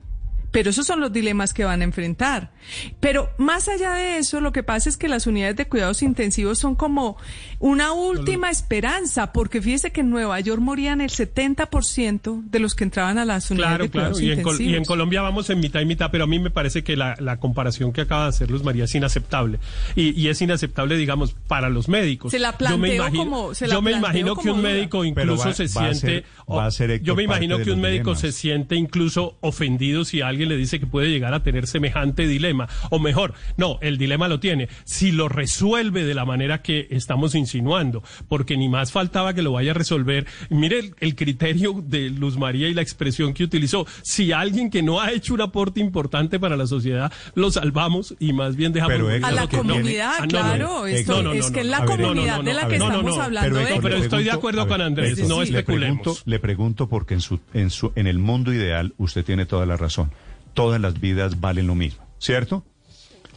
pero 0.53 0.71
esos 0.71 0.87
son 0.87 1.01
los 1.01 1.13
dilemas 1.13 1.53
que 1.53 1.65
van 1.65 1.81
a 1.81 1.85
enfrentar. 1.85 2.53
Pero 3.01 3.31
más 3.39 3.67
allá 3.69 3.95
de 3.95 4.19
eso, 4.19 4.41
lo 4.41 4.53
que 4.53 4.63
pasa 4.63 4.89
es 4.89 4.97
que 4.97 5.09
las 5.09 5.27
unidades 5.27 5.57
de 5.57 5.67
cuidados 5.67 6.03
intensivos 6.03 6.59
son 6.61 6.77
como 6.77 7.17
una 7.59 7.93
última 7.93 8.49
esperanza, 8.51 9.33
porque 9.33 9.61
fíjese 9.61 9.91
que 9.91 10.03
en 10.03 10.11
Nueva 10.11 10.39
York 10.39 10.61
morían 10.61 11.01
el 11.01 11.11
70% 11.11 12.43
de 12.51 12.59
los 12.59 12.75
que 12.75 12.85
entraban 12.85 13.19
a 13.19 13.25
las 13.25 13.51
unidades 13.51 13.73
Claro, 13.73 13.85
de 13.85 13.91
claro. 13.91 14.11
cuidados 14.13 14.21
Y 14.23 14.33
en, 14.33 14.39
intensivos. 14.41 14.73
y 14.73 14.77
en 14.77 14.85
Colombia 14.85 15.23
vamos 15.23 15.51
en 15.51 15.61
mitad 15.61 15.81
y 15.81 15.87
mitad, 15.87 16.11
pero 16.11 16.25
a 16.25 16.27
mí 16.27 16.39
me 16.39 16.51
parece 16.51 16.83
que 16.85 16.97
la, 16.97 17.17
la 17.19 17.39
comparación 17.39 17.93
que 17.93 18.03
acaba 18.03 18.25
de 18.25 18.29
hacer 18.31 18.51
Luz 18.51 18.63
María 18.65 18.85
es 18.85 18.95
inaceptable. 18.95 19.59
Y, 19.97 20.11
y 20.21 20.29
es 20.29 20.41
inaceptable, 20.43 20.97
digamos, 20.97 21.35
para 21.49 21.69
los 21.69 21.89
médicos. 21.89 22.31
Se 22.33 22.39
la 22.39 22.51
yo 22.51 22.77
me 22.79 22.89
planteo 22.89 22.95
imagino, 22.97 23.25
como- 23.25 23.55
se 23.55 23.67
la 23.67 23.75
yo 23.75 23.83
me 23.83 23.93
imagino 23.93 24.37
que 24.37 24.51
un 24.51 24.63
médico 24.63 25.05
incluso 25.05 25.49
va- 25.49 25.55
se 25.55 25.65
va 25.65 25.69
siente. 25.95 25.99
ser- 25.99 26.25
va 26.51 26.67
a 26.67 26.71
ser, 26.71 26.91
Héctor, 26.91 27.07
yo 27.07 27.17
me 27.17 27.23
imagino 27.23 27.59
que 27.59 27.71
un 27.73 27.81
médico 27.81 28.11
dilemas. 28.15 28.21
se 28.21 28.33
siente 28.33 28.77
incluso 28.77 29.37
ofendido 29.41 30.05
si 30.05 30.21
alguien 30.21 30.42
le 30.47 30.57
dice 30.57 30.79
que 30.81 30.87
puede 30.87 31.09
llegar 31.11 31.35
a 31.35 31.43
tener 31.43 31.67
semejante 31.67 32.27
dilema. 32.27 32.69
O 32.91 32.99
mejor, 32.99 33.35
no, 33.57 33.79
el 33.83 33.99
dilema 33.99 34.29
lo 34.29 34.41
tiene. 34.41 34.69
Si 34.85 35.13
lo 35.13 35.29
resuelve 35.29 36.05
de 36.05 36.15
la 36.15 36.25
manera 36.25 36.63
que 36.63 36.87
estamos 36.91 37.35
insinuando, 37.35 38.03
porque 38.29 38.57
ni 38.57 38.69
más 38.69 38.93
faltaba 38.93 39.35
que 39.35 39.43
lo 39.43 39.53
vaya 39.53 39.73
a 39.73 39.75
resolver. 39.75 40.27
Mire 40.51 40.79
el, 40.79 40.95
el 41.01 41.15
criterio 41.15 41.83
de 41.85 42.11
Luz 42.11 42.37
María 42.39 42.69
y 42.69 42.75
la 42.75 42.83
expresión 42.83 43.35
que 43.35 43.45
utilizó. 43.45 43.87
Si 44.03 44.33
alguien 44.33 44.71
que 44.71 44.83
no 44.83 45.01
ha 45.01 45.13
hecho 45.13 45.35
un 45.35 45.41
aporte 45.41 45.81
importante 45.81 46.39
para 46.41 46.57
la 46.57 46.67
sociedad 46.67 47.13
lo 47.35 47.51
salvamos 47.51 48.15
y 48.19 48.33
más 48.33 48.57
bien 48.57 48.73
dejamos 48.73 48.97
Pero, 48.97 49.27
A 49.27 49.31
la 49.31 49.47
comunidad, 49.47 50.13
Ah, 50.19 50.23
no, 50.23 50.29
claro, 50.29 50.59
no, 50.81 50.87
esto- 50.87 51.17
no, 51.17 51.23
no, 51.23 51.33
es 51.33 51.51
que 51.51 51.61
es 51.61 51.67
la 51.67 51.81
ver, 51.81 51.89
comunidad 51.89 52.37
no, 52.39 52.43
de 52.43 52.55
la 52.55 52.69
que 52.69 52.75
estamos 52.77 53.17
no, 53.17 53.23
hablando. 53.23 53.59
Pero 53.83 53.89
le 53.99 53.99
estoy 54.05 54.25
de 54.25 54.31
acuerdo 54.31 54.63
a 54.63 54.69
con 54.69 54.81
Andrés, 54.81 55.19
le- 55.19 55.27
no 55.27 55.39
le 55.39 55.45
especulemos. 55.45 56.01
pregunto- 56.03 56.23
Le 56.27 56.39
pregunto 56.39 56.89
porque 56.89 57.15
en, 57.15 57.21
su, 57.21 57.41
en, 57.55 57.71
su, 57.71 57.93
en 57.95 58.07
el 58.07 58.19
mundo 58.19 58.53
ideal 58.53 58.95
usted 58.99 59.25
tiene 59.25 59.47
toda 59.47 59.65
la 59.67 59.77
razón. 59.77 60.11
Todas 60.55 60.81
las 60.81 61.01
vidas 61.01 61.41
valen 61.41 61.67
lo 61.67 61.75
mismo, 61.75 62.05
¿cierto? 62.19 62.65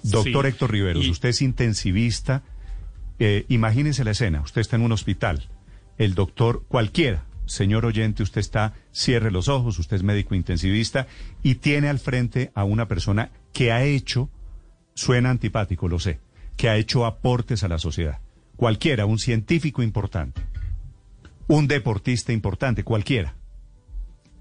Doctor 0.04 0.44
Sí. 0.46 0.50
Héctor 0.50 0.72
Riveros, 0.72 1.06
Y- 1.06 1.10
usted 1.12 1.30
es 1.30 1.42
intensivista. 1.42 2.44
Eh, 3.20 3.46
imagínese 3.50 4.04
la 4.04 4.12
escena. 4.12 4.42
Usted 4.42 4.62
está 4.62 4.76
en 4.76 4.82
un 4.84 4.92
hospital. 4.92 5.48
El 5.98 6.14
doctor, 6.16 6.66
cualquiera, 6.68 7.26
señor 7.46 7.86
oyente, 7.86 8.22
usted 8.24 8.42
está, 8.42 8.74
cierre 8.92 9.32
los 9.32 9.48
ojos, 9.48 9.80
usted 9.80 9.96
es 9.98 10.04
médico 10.04 10.36
intensivista 10.36 11.08
y 11.42 11.56
tiene 11.56 11.88
al 11.90 12.00
frente 12.00 12.52
a 12.54 12.66
una 12.66 12.88
persona 12.88 13.32
que 13.54 13.72
ha 13.72 13.84
hecho, 13.84 14.30
suena 14.94 15.30
antipático, 15.30 15.88
lo 15.88 16.00
sé, 16.00 16.20
que 16.58 16.68
ha 16.70 16.76
hecho 16.78 17.06
aportes 17.06 17.64
a 17.64 17.68
la 17.70 17.78
sociedad. 17.80 18.20
Cualquiera, 18.58 19.06
un 19.06 19.20
científico 19.20 19.82
importante, 19.84 20.42
un 21.48 21.68
deportista 21.68 22.34
importante, 22.34 22.84
cualquiera. 22.84 23.36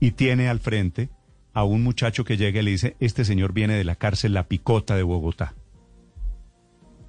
Y 0.01 0.11
tiene 0.13 0.49
al 0.49 0.59
frente 0.61 1.09
a 1.55 1.65
un 1.65 1.83
muchacho 1.83 2.25
que 2.25 2.37
llega 2.37 2.61
y 2.61 2.65
le 2.65 2.71
dice, 2.73 2.97
este 3.01 3.25
señor 3.25 3.53
viene 3.53 3.75
de 3.75 3.85
la 3.85 3.95
cárcel 3.95 4.35
La 4.35 4.49
Picota 4.49 4.97
de 4.97 5.05
Bogotá. 5.05 5.55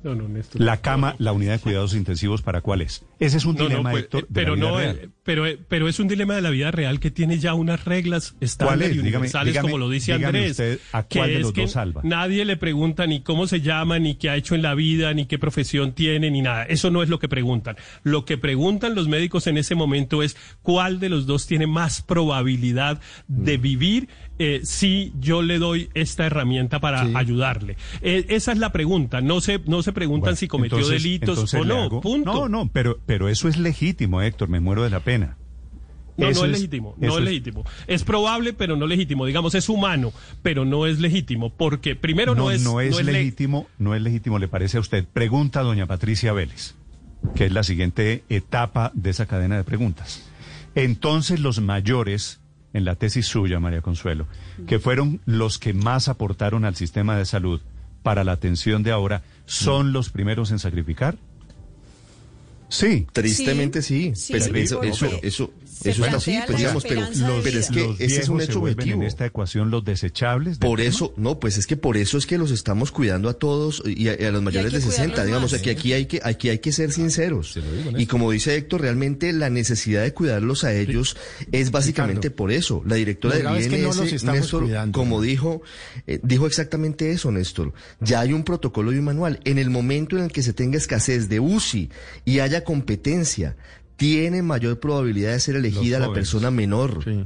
No, 0.04 0.14
no, 0.14 0.28
Néstor. 0.28 0.62
La 0.62 0.78
cama, 0.78 1.16
la 1.18 1.34
unidad 1.34 1.54
de 1.54 1.60
cuidados 1.60 1.96
intensivos, 1.96 2.44
¿para 2.44 2.62
cuál 2.62 2.82
es? 2.82 3.04
Ese 3.20 3.38
es 3.38 3.46
un 3.46 3.56
No, 3.56 3.64
no, 3.64 3.70
dilema, 3.70 3.92
pues, 3.92 4.04
Héctor, 4.04 4.24
eh, 4.24 4.28
pero 4.34 4.56
no, 4.56 4.78
real. 4.78 5.00
eh, 5.04 5.10
pero, 5.24 5.46
pero 5.70 5.88
es 5.88 6.00
un 6.00 6.08
dilema 6.08 6.36
de 6.36 6.42
la 6.42 6.50
vida 6.50 6.70
real 6.72 7.00
que 7.00 7.12
tiene 7.12 7.40
ya 7.40 7.54
unas 7.54 7.86
reglas 7.86 8.36
estándar 8.42 8.90
es? 8.90 8.96
y 8.96 9.00
universales, 9.00 9.54
dígame- 9.56 9.62
como 9.62 9.78
lo 9.78 9.90
dice 9.90 10.14
Andrés. 10.14 10.52
usted 10.52 10.80
a 10.92 11.04
que 11.04 11.20
cuál 11.20 11.30
de 11.30 11.40
es 11.42 11.52
que 11.52 11.68
salva. 11.68 12.02
Nadie 12.04 12.44
le 12.46 12.58
pregunta 12.58 13.08
ni 13.08 13.22
cómo 13.22 13.48
se 13.48 13.62
llama, 13.62 14.00
ni 14.00 14.16
qué 14.16 14.30
ha 14.30 14.36
hecho 14.36 14.54
en 14.56 14.62
la 14.62 14.76
vida, 14.76 15.14
ni 15.14 15.26
qué 15.26 15.40
profesión 15.40 15.94
tiene, 15.94 16.30
ni 16.30 16.42
nada. 16.42 16.64
Eso 16.66 16.92
no 16.92 17.02
es 17.04 17.10
lo 17.10 17.20
que 17.20 17.30
preguntan. 17.30 17.76
Lo 18.04 18.26
que 18.26 18.38
preguntan 18.38 18.96
los 18.96 19.08
médicos 19.08 19.48
en 19.48 19.58
ese 19.58 19.76
momento 19.76 20.22
es 20.22 20.36
cuál 20.62 21.00
de 21.00 21.10
los 21.10 21.26
dos 21.26 21.48
tiene 21.48 21.68
más 21.68 22.02
probabilidad 22.02 23.00
de 23.28 23.58
vivir 23.58 24.10
eh, 24.38 24.60
si 24.66 25.14
yo 25.22 25.42
le 25.42 25.60
doy 25.60 25.90
esta 25.94 26.26
herramienta 26.26 26.82
para 26.82 27.06
Sí. 27.06 27.14
ayudarle. 27.16 27.78
Eh, 28.02 28.26
esa 28.28 28.52
es 28.52 28.58
la 28.58 28.74
pregunta. 28.74 29.22
No 29.22 29.40
se, 29.40 29.60
no 29.66 29.82
se 29.82 29.94
preguntan 29.94 30.26
Bueno, 30.32 30.36
si 30.36 30.48
cometió 30.50 30.78
entonces- 30.80 31.02
delitos 31.04 31.30
entonces 31.38 31.62
o 31.62 31.64
no. 31.64 32.02
Punto. 32.02 32.34
No, 32.34 32.50
no, 32.50 32.70
pero, 32.74 33.00
pero 33.06 33.30
eso 33.30 33.48
es 33.48 33.58
legítimo, 33.58 34.22
Héctor, 34.22 34.50
me 34.50 34.60
muero 34.60 34.84
de 34.84 34.90
la 34.90 35.00
pena. 35.00 35.38
No, 36.18 36.30
Eso 36.30 36.42
no 36.42 36.46
es, 36.46 36.52
legítimo, 36.54 36.96
no 36.98 37.18
es 37.18 37.24
legítimo. 37.26 37.66
Es 37.88 38.06
probable, 38.06 38.54
pero 38.54 38.78
no 38.78 38.88
legítimo. 38.88 39.26
Digamos, 39.26 39.54
es 39.54 39.68
humano, 39.68 40.14
pero 40.42 40.64
no 40.64 40.86
es 40.86 41.00
legítimo, 41.00 41.50
porque 41.54 41.98
primero 41.98 42.36
no, 42.36 42.44
no, 42.46 42.52
es, 42.52 42.64
no 42.64 42.80
es 42.80 42.96
le- 43.04 43.12
legítimo, 43.12 43.68
no 43.80 43.94
es 43.96 44.02
legítimo, 44.02 44.40
le 44.40 44.48
parece 44.48 44.78
a 44.78 44.80
usted. 44.80 45.04
Pregunta 45.12 45.60
a 45.60 45.64
doña 45.64 45.88
Patricia 45.88 46.32
Vélez, 46.32 46.76
que 47.36 47.48
es 47.48 47.52
la 47.52 47.64
siguiente 47.64 48.24
etapa 48.30 48.92
de 48.94 49.10
esa 49.10 49.26
cadena 49.26 49.58
de 49.58 49.66
preguntas. 49.66 50.24
Entonces 50.74 51.42
los 51.42 51.60
mayores, 51.62 52.40
en 52.74 52.86
la 52.86 52.96
tesis 52.96 53.26
suya, 53.28 53.60
María 53.60 53.82
Consuelo, 53.82 54.26
que 54.68 54.80
fueron 54.80 55.20
los 55.26 55.58
que 55.60 55.74
más 55.74 56.08
aportaron 56.08 56.64
al 56.64 56.76
sistema 56.78 57.18
de 57.18 57.26
salud 57.26 57.60
para 58.04 58.24
la 58.24 58.32
atención 58.34 58.84
de 58.84 58.92
ahora, 58.92 59.24
¿son 59.46 59.92
los 59.92 60.10
primeros 60.10 60.52
en 60.52 60.60
sacrificar? 60.60 61.18
Sí. 62.70 63.08
Tristemente 63.12 63.82
sí, 63.82 64.14
Sí, 64.16 64.34
pero 64.34 64.46
sí, 64.46 64.52
eso, 64.56 64.84
eso, 64.84 65.06
eso, 65.22 65.54
eso 65.84 66.06
está 66.06 66.18
así, 66.18 66.38
pues 66.46 66.58
digamos, 66.58 66.84
pero, 66.84 67.04
es 67.04 67.70
que 67.70 67.82
los 67.82 68.00
ese 68.00 68.22
es 68.22 68.30
un 68.30 68.42
hecho 68.42 68.60
objetivo. 68.60 69.02
en 69.02 69.04
esta 69.04 69.26
ecuación 69.26 69.70
los 69.70 69.84
desechables. 69.84 70.58
Por 70.58 70.80
tema? 70.80 70.90
eso, 70.90 71.14
no, 71.18 71.40
pues 71.40 71.58
es 71.58 71.68
que 71.68 71.78
por 71.78 71.98
eso 71.98 72.18
es 72.18 72.26
que 72.26 72.38
los 72.38 72.52
estamos 72.52 72.92
cuidando 72.92 73.30
a 73.30 73.34
todos 73.34 73.84
y 73.86 74.08
a, 74.08 74.32
los 74.32 74.42
mayores 74.42 74.72
que 74.72 74.78
de 74.80 74.84
60. 74.84 75.04
cuidarlos 75.04 75.26
Digamos, 75.26 75.52
más. 75.52 75.60
aquí, 75.62 75.70
aquí 75.70 75.94
hay 75.94 76.06
que, 76.06 76.22
aquí 76.24 76.50
hay 76.50 76.60
que 76.60 76.72
ser 76.72 76.92
sinceros. 76.92 77.54
Se 77.54 77.62
lo 77.62 77.72
digo, 77.72 77.92
Y 77.98 78.06
como 78.06 78.32
dice 78.32 78.56
Héctor, 78.56 78.82
realmente 78.82 79.32
la 79.34 79.50
necesidad 79.50 80.04
de 80.04 80.14
cuidarlos 80.14 80.64
a 80.64 80.74
ellos 80.74 81.18
es 81.52 81.72
básicamente 81.72 82.30
Ricardo, 82.30 82.36
por 82.36 82.52
eso. 82.52 82.84
La 82.86 82.96
directora 82.96 83.36
del 83.36 83.48
es 83.58 83.68
que 83.68 83.78
no 83.78 83.88
INS, 83.90 83.98
los 83.98 84.14
estamos 84.14 84.42
Néstor, 84.42 84.64
cuidando. 84.64 84.98
como 84.98 85.22
dijo, 85.22 85.62
eh, 86.08 86.20
dijo 86.24 86.48
exactamente 86.48 87.12
eso, 87.12 87.32
Néstor. 87.32 87.74
Ya 88.00 88.22
hay 88.22 88.34
un 88.34 88.44
protocolo 88.44 88.92
y 88.92 88.98
un 88.98 89.06
manual. 89.06 89.40
En 89.44 89.58
el 89.58 89.70
momento 89.70 90.18
en 90.18 90.24
el 90.26 90.32
que 90.32 90.42
se 90.42 90.54
tenga 90.54 90.78
escasez 90.78 91.30
de 91.30 91.40
UCI 91.40 91.90
y 92.24 92.40
haya 92.40 92.55
competencia, 92.64 93.56
tiene 93.98 94.42
mayor 94.42 94.80
probabilidad 94.80 95.34
de 95.34 95.40
ser 95.40 95.56
elegida 95.56 96.00
la 96.00 96.14
persona 96.14 96.52
menor. 96.52 97.04
Sí. 97.04 97.26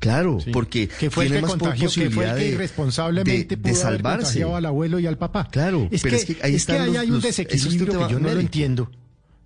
Claro, 0.00 0.38
Sí. 0.40 0.50
porque 0.52 0.86
que 0.88 1.10
fue 1.10 1.24
el 1.24 1.30
tiene 1.30 1.40
que 1.40 1.42
más 1.42 1.50
contagió, 1.58 1.88
que 1.88 1.94
fue 1.94 2.02
el 2.04 2.08
posibilidad 2.10 2.36
que 2.36 2.44
de- 2.44 2.50
irresponsablemente 2.50 3.56
de, 3.56 3.56
pudo 3.56 3.74
de 3.74 3.82
haber 3.82 3.96
salvarse. 3.96 4.22
contagiado 4.26 4.56
al 4.56 4.66
abuelo 4.66 4.98
y 5.00 5.06
al 5.08 5.18
papá. 5.18 5.48
Claro, 5.50 5.88
es 5.90 6.02
pero 6.02 6.16
que, 6.16 6.22
es 6.22 6.24
que 6.24 6.32
ahí 6.34 6.54
es 6.54 6.66
que 6.66 6.72
están 6.72 6.80
ahí 6.82 6.86
los- 6.92 6.96
hay 6.98 7.10
un 7.10 7.20
desequilibrio 7.20 8.06
que 8.06 8.12
yo 8.12 8.20
no 8.20 8.32
lo 8.32 8.40
entiendo, 8.40 8.90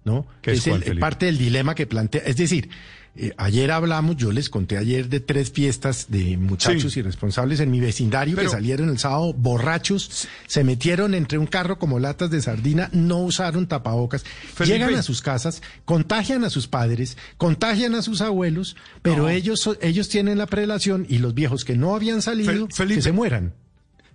¿no? 0.04 0.26
¿Qué 0.40 0.52
es 0.52 0.66
el- 0.66 0.98
parte 0.98 1.26
del 1.26 1.38
dilema 1.38 1.74
que 1.74 1.86
plantea, 1.86 2.22
es 2.24 2.36
decir, 2.36 2.68
eh, 3.14 3.32
ayer 3.36 3.70
hablamos, 3.70 4.16
yo 4.16 4.32
les 4.32 4.48
conté 4.48 4.78
ayer 4.78 5.08
de 5.10 5.20
tres 5.20 5.52
fiestas 5.52 6.06
de 6.08 6.38
muchachos 6.38 6.94
Sí. 6.94 7.00
irresponsables 7.00 7.60
en 7.60 7.70
mi 7.70 7.78
vecindario 7.78 8.34
Pero- 8.36 8.48
que 8.50 8.56
salieron 8.56 8.88
el 8.88 8.98
sábado 8.98 9.34
borrachos, 9.34 10.26
se 10.46 10.64
metieron 10.64 11.12
entre 11.14 11.36
un 11.38 11.46
carro 11.46 11.78
como 11.78 11.98
latas 11.98 12.30
de 12.30 12.40
sardina, 12.40 12.88
no 12.92 13.18
usaron 13.18 13.66
tapabocas, 13.68 14.24
Felipe. 14.54 14.78
llegan 14.78 14.94
a 14.94 15.02
sus 15.02 15.20
casas, 15.20 15.60
contagian 15.84 16.42
a 16.44 16.48
sus 16.50 16.68
padres, 16.68 17.18
contagian 17.36 17.94
a 17.94 18.00
sus 18.02 18.22
abuelos, 18.22 18.76
pero 19.02 19.24
No. 19.24 19.28
ellos 19.28 19.68
ellos 19.82 20.08
tienen 20.08 20.38
la 20.38 20.46
prelación 20.46 21.04
y 21.08 21.18
los 21.18 21.34
viejos 21.34 21.64
que 21.66 21.76
no 21.76 21.94
habían 21.94 22.22
salido 22.22 22.66
Felipe. 22.70 22.96
que 22.96 23.02
se 23.02 23.12
mueran. 23.12 23.52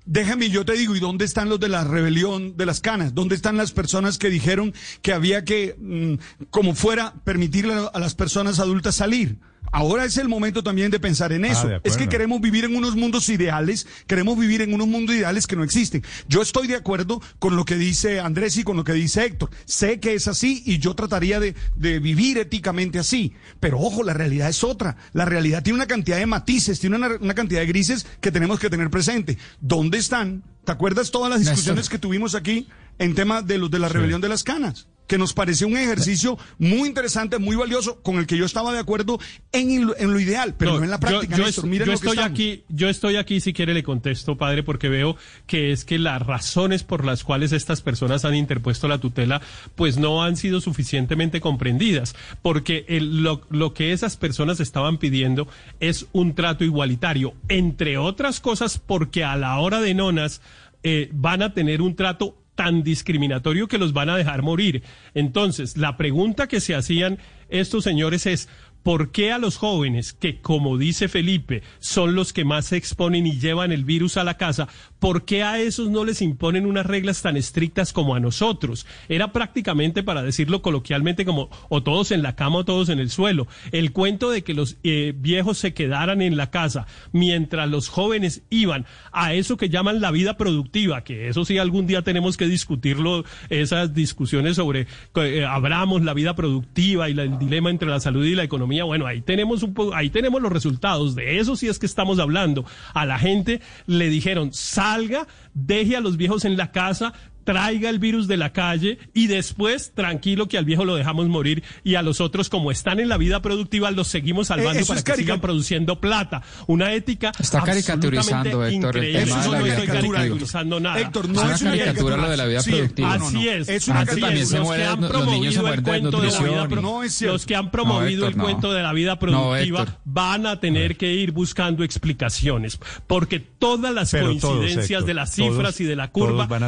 Déjame, 0.10 0.50
yo 0.50 0.63
te 0.63 0.72
digo, 0.72 0.96
¿y 0.96 1.02
dónde 1.02 1.26
están 1.26 1.50
los 1.50 1.60
de 1.60 1.67
la 1.67 1.84
rebelión 1.84 2.56
de 2.56 2.65
las 2.65 2.80
canas? 2.80 3.13
¿Dónde 3.13 3.36
están 3.36 3.58
las 3.58 3.74
personas 3.74 4.17
que 4.17 4.30
dijeron 4.30 4.74
que 5.02 5.12
había 5.12 5.43
que, 5.43 5.76
mm, 5.78 6.46
como 6.50 6.76
fuera, 6.76 7.13
permitirle 7.26 7.74
a 7.93 8.00
las 8.00 8.15
personas 8.15 8.60
adultas 8.60 8.96
salir? 8.96 9.38
Ahora 9.71 10.06
es 10.06 10.17
el 10.17 10.27
momento 10.27 10.63
también 10.63 10.91
de 10.91 10.99
pensar 10.99 11.32
en 11.34 11.45
eso. 11.45 11.60
Ah, 11.60 11.77
acuerdo. 11.77 11.82
es 11.84 11.97
que 11.97 12.10
queremos 12.10 12.41
vivir 12.41 12.65
en 12.65 12.75
unos 12.75 12.95
mundos 12.95 13.30
ideales, 13.30 13.88
queremos 14.08 14.38
vivir 14.38 14.62
en 14.62 14.73
unos 14.73 14.88
mundos 14.88 15.15
ideales 15.15 15.47
que 15.47 15.56
no 15.56 15.63
existen. 15.63 16.03
Yo 16.27 16.41
estoy 16.41 16.67
de 16.67 16.75
acuerdo 16.75 17.21
con 17.39 17.56
lo 17.56 17.65
que 17.65 17.75
dice 17.75 18.19
Andrés 18.19 18.58
y 18.58 18.63
con 18.63 18.77
lo 18.77 18.84
que 18.84 18.93
dice 18.93 19.25
Héctor. 19.25 19.49
Sé 19.65 19.99
que 19.99 20.13
es 20.13 20.27
así 20.27 20.63
y 20.65 20.80
yo 20.80 20.95
trataría 20.95 21.39
de, 21.39 21.56
de 21.75 21.99
vivir 21.99 22.38
éticamente 22.38 22.99
así. 22.99 23.34
Pero 23.60 23.80
ojo, 23.80 24.03
la 24.03 24.13
realidad 24.13 24.49
es 24.49 24.63
otra. 24.63 24.97
La 25.13 25.25
realidad 25.25 25.63
tiene 25.63 25.77
una 25.77 25.88
cantidad 25.88 26.17
de 26.17 26.25
matices, 26.25 26.80
tiene 26.80 26.95
una, 26.95 27.10
una 27.19 27.34
cantidad 27.34 27.60
de 27.62 27.67
grises 27.67 28.06
que 28.21 28.32
tenemos 28.32 28.60
que 28.60 28.69
tener 28.69 28.89
presente. 28.89 29.38
¿Dónde 29.60 29.97
están? 29.97 30.43
¿Te 30.63 30.71
acuerdas 30.71 31.12
todas 31.12 31.30
las 31.30 31.39
discusiones 31.39 31.88
que 31.88 31.97
tuvimos 31.97 32.36
aquí 32.36 32.67
en 32.99 33.15
tema 33.15 33.41
de 33.41 33.58
los 33.58 33.71
de 33.71 33.80
la 33.80 33.89
rebelión 33.89 34.21
de 34.21 34.30
las 34.30 34.43
canas? 34.43 34.88
Que 35.08 35.17
nos 35.17 35.34
pareció 35.34 35.67
un 35.67 35.78
ejercicio 35.78 36.38
muy 36.60 36.88
interesante, 36.88 37.39
muy 37.39 37.56
valioso, 37.56 38.02
con 38.02 38.17
el 38.17 38.28
que 38.28 38.38
yo 38.38 38.46
estaba 38.46 38.74
de 38.74 38.80
acuerdo 38.80 39.20
en, 39.52 39.72
en 39.98 40.12
lo 40.13 40.20
ideal, 40.20 40.56
pero 40.58 40.78
no, 40.78 40.84
en 40.84 40.89
la 40.89 41.00
práctica. 41.00 41.36
Yo, 41.36 41.38
yo 41.39 41.46
Néstor. 41.46 41.65
es- 41.65 41.70
Miren 41.72 41.86
yo 41.88 41.93
lo 41.93 42.00
que 42.00 42.08
estoy 42.08 42.24
aquí, 42.24 42.63
yo 42.70 42.89
estoy 42.89 43.15
aquí, 43.15 43.39
si 43.39 43.54
quiere 43.54 43.74
le 43.74 43.84
contesto, 43.84 44.38
padre, 44.38 44.63
porque 44.63 44.89
veo 44.89 45.15
que 45.46 45.72
es 45.72 45.86
que 45.86 45.98
las 45.98 46.22
razones 46.22 46.84
por 46.84 47.06
las 47.06 47.24
cuales 47.24 47.52
estas 47.54 47.82
personas 47.82 48.26
han 48.26 48.36
interpuesto 48.36 48.88
la 48.88 48.98
tutela, 49.00 49.41
pues 49.76 49.98
no 49.98 50.24
han 50.24 50.36
sido 50.38 50.60
suficientemente 50.62 51.39
comprendidas, 51.41 52.13
porque 52.41 52.86
el- 52.88 53.24
lo, 53.24 53.41
lo 53.50 53.74
que 53.74 53.93
esas 53.93 54.17
personas 54.17 54.60
estaban 54.60 54.98
pidiendo 54.98 55.48
es 55.80 56.06
un 56.12 56.36
trato 56.36 56.63
igualitario, 56.65 57.34
entre 57.48 57.98
otras 57.98 58.39
cosas, 58.39 58.78
porque 58.78 59.24
a 59.24 59.36
la 59.38 59.58
hora 59.60 59.80
de 59.82 59.93
nonas 59.93 60.41
eh, 60.84 61.10
van 61.13 61.41
a 61.41 61.54
tener 61.54 61.82
un 61.82 61.96
trato 61.96 62.38
tan 62.58 62.84
discriminatorio 62.84 63.70
que 63.70 63.78
los 63.78 63.93
van 63.93 64.10
a 64.10 64.17
dejar 64.17 64.41
morir. 64.41 64.84
Entonces, 65.13 65.78
la 65.78 65.96
pregunta 65.96 66.48
que 66.48 66.60
se 66.60 66.76
hacían 66.76 67.20
estos 67.50 67.86
señores 67.86 68.26
es, 68.26 68.50
¿por 68.88 69.12
qué 69.12 69.34
a 69.34 69.38
los 69.38 69.58
jóvenes 69.58 70.13
que, 70.13 70.39
como 70.39 70.78
dice 70.78 71.10
Felipe, 71.10 71.62
son 71.80 72.15
los 72.15 72.32
que 72.32 72.45
más 72.45 72.67
se 72.67 72.78
exponen 72.78 73.28
y 73.28 73.38
llevan 73.38 73.73
el 73.73 73.84
virus 73.84 74.15
a 74.15 74.23
la 74.23 74.38
casa, 74.38 74.69
¿por 75.00 75.26
qué 75.26 75.43
a 75.43 75.60
esos 75.60 75.89
no 75.89 76.06
les 76.06 76.21
imponen 76.21 76.65
unas 76.65 76.86
reglas 76.86 77.21
tan 77.21 77.36
estrictas 77.36 77.91
como 77.91 78.15
a 78.15 78.21
nosotros? 78.21 78.88
Era 79.10 79.34
prácticamente, 79.34 80.04
para 80.04 80.23
decirlo 80.23 80.62
coloquialmente, 80.62 81.26
como 81.26 81.50
o 81.67 81.84
todos 81.84 82.12
en 82.12 82.23
la 82.23 82.38
cama 82.38 82.60
o 82.60 82.63
todos 82.63 82.88
en 82.88 83.00
el 83.00 83.10
suelo. 83.10 83.47
El 83.73 83.91
cuento 83.91 84.30
de 84.30 84.45
que 84.45 84.54
los 84.54 84.78
eh, 84.86 85.13
viejos 85.17 85.58
se 85.58 85.73
quedaran 85.73 86.21
en 86.21 86.38
la 86.38 86.50
casa 86.50 86.88
mientras 87.12 87.69
los 87.69 87.89
jóvenes 87.89 88.43
iban 88.50 88.86
a 89.12 89.34
eso 89.34 89.58
que 89.58 89.67
llaman 89.67 90.00
la 90.00 90.12
vida 90.12 90.38
productiva, 90.38 91.04
que 91.04 91.28
eso 91.28 91.43
sí 91.43 91.58
algún 91.58 91.88
día 91.88 92.04
tenemos 92.04 92.38
que 92.38 92.47
discutirlo, 92.47 93.26
esas 93.50 93.93
discusiones 93.93 94.56
sobre 94.56 94.88
eh, 95.15 95.43
abramos 95.43 96.04
la 96.04 96.13
vida 96.13 96.38
productiva 96.38 97.10
y 97.10 97.19
el 97.19 97.38
dilema 97.38 97.69
entre 97.69 97.89
la 97.89 98.00
salud 98.00 98.23
y 98.23 98.34
la 98.34 98.43
economía. 98.43 98.77
Bueno, 98.86 99.06
ahí 99.06 99.22
tenemos 99.22 99.66
ahí 99.94 100.10
tenemos 100.10 100.42
los 100.42 100.52
resultados 100.52 101.16
de 101.16 101.40
eso 101.40 101.56
sí 101.56 101.68
es 101.68 101.80
que 101.80 101.86
estamos 101.86 102.20
hablando. 102.20 102.66
A 102.94 103.06
la 103.06 103.20
gente 103.20 103.62
le 103.86 104.10
dijeron 104.10 104.54
salga, 104.54 105.28
deje 105.54 105.96
a 105.96 106.02
los 106.02 106.18
viejos 106.18 106.46
en 106.46 106.58
la 106.58 106.72
casa, 106.72 107.13
traiga 107.47 107.89
el 107.89 107.97
virus 107.97 108.27
de 108.27 108.36
la 108.36 108.51
calle 108.51 108.99
y 109.13 109.27
después 109.27 109.93
tranquilo 109.95 110.49
que 110.49 110.57
al 110.57 110.65
viejo 110.65 110.83
lo 110.83 110.95
dejamos 110.95 111.29
morir 111.29 111.63
y 111.86 111.95
a 111.95 112.01
los 112.01 112.19
otros 112.19 112.49
como 112.49 112.71
están 112.71 112.99
en 112.99 113.07
la 113.07 113.15
vida 113.15 113.41
productiva 113.41 113.89
los 113.91 114.10
seguimos 114.10 114.47
salvando 114.47 114.81
Eh, 114.81 114.86
para 114.86 114.99
es 114.99 115.03
que 115.05 115.15
sigan 115.15 115.39
produciendo 115.39 116.01
plata. 116.01 116.41
Una 116.67 116.91
ética 116.93 117.31
Está 117.39 117.62
caricaturizando, 117.62 118.65
Héctor, 118.65 118.97
el 118.97 119.13
tema 119.13 119.23
de 119.23 119.23
Eso 119.23 119.51
la 119.51 119.57
no 119.60 119.63
vida 119.63 119.73
estoy 119.75 119.88
productiva. 119.88 120.17
caricaturizando 120.17 120.79
nada. 120.81 120.99
Héctor, 120.99 121.29
no 121.29 121.39
Es 121.51 121.62
una 121.62 121.71
caricatura 121.71 122.17
lo 122.17 122.29
de 122.29 122.38
la 122.38 122.45
vida 122.47 122.62
Sí, 122.62 122.71
productiva. 122.71 123.17
no, 123.17 123.31
no. 123.31 123.39
Así 123.39 123.47
es. 123.47 123.69
Es 123.69 123.88
una 123.88 123.99
Antes 124.01 124.19
también 124.19 124.45
se 124.45 124.57
Los 124.57 124.65
mueren, 124.65 124.86
que 124.86 124.91
han 124.91 125.01
los 125.13 125.25
niños 125.27 125.53
se 125.53 125.62
mueren 125.62 125.83
de 125.86 125.89
cuento 125.89 126.21
de 126.21 126.31
la 126.31 126.39
vida 126.39 126.67
No 126.81 127.03
es 127.03 127.13
cierto. 127.13 127.33
los 127.33 127.45
que 127.45 127.55
han 127.55 127.71
promovido 127.71 128.21
No, 128.25 128.27
Héctor, 128.27 128.29
el 128.31 128.38
no. 128.38 128.43
cuento 128.43 128.73
de 128.73 128.83
la 128.83 128.91
vida 128.91 129.19
productiva 129.19 129.86
van 130.03 130.45
a 130.47 130.60
tener 130.60 130.97
que 130.97 131.13
ir 131.13 131.31
buscando 131.31 131.83
explicaciones 131.86 132.77
porque 133.07 133.39
todas 133.39 133.93
las 133.93 134.12
Pero 134.12 134.36
todos, 134.38 134.57
coincidencias 134.57 134.89
Héctor, 134.89 135.05
de 135.07 135.13
las 135.13 135.36
todos- 135.36 135.49
cifras 135.53 135.79
y 135.81 135.83
de 135.86 135.95
la 135.95 136.07
todos 136.10 136.27
curva 136.27 136.45
van 136.47 136.63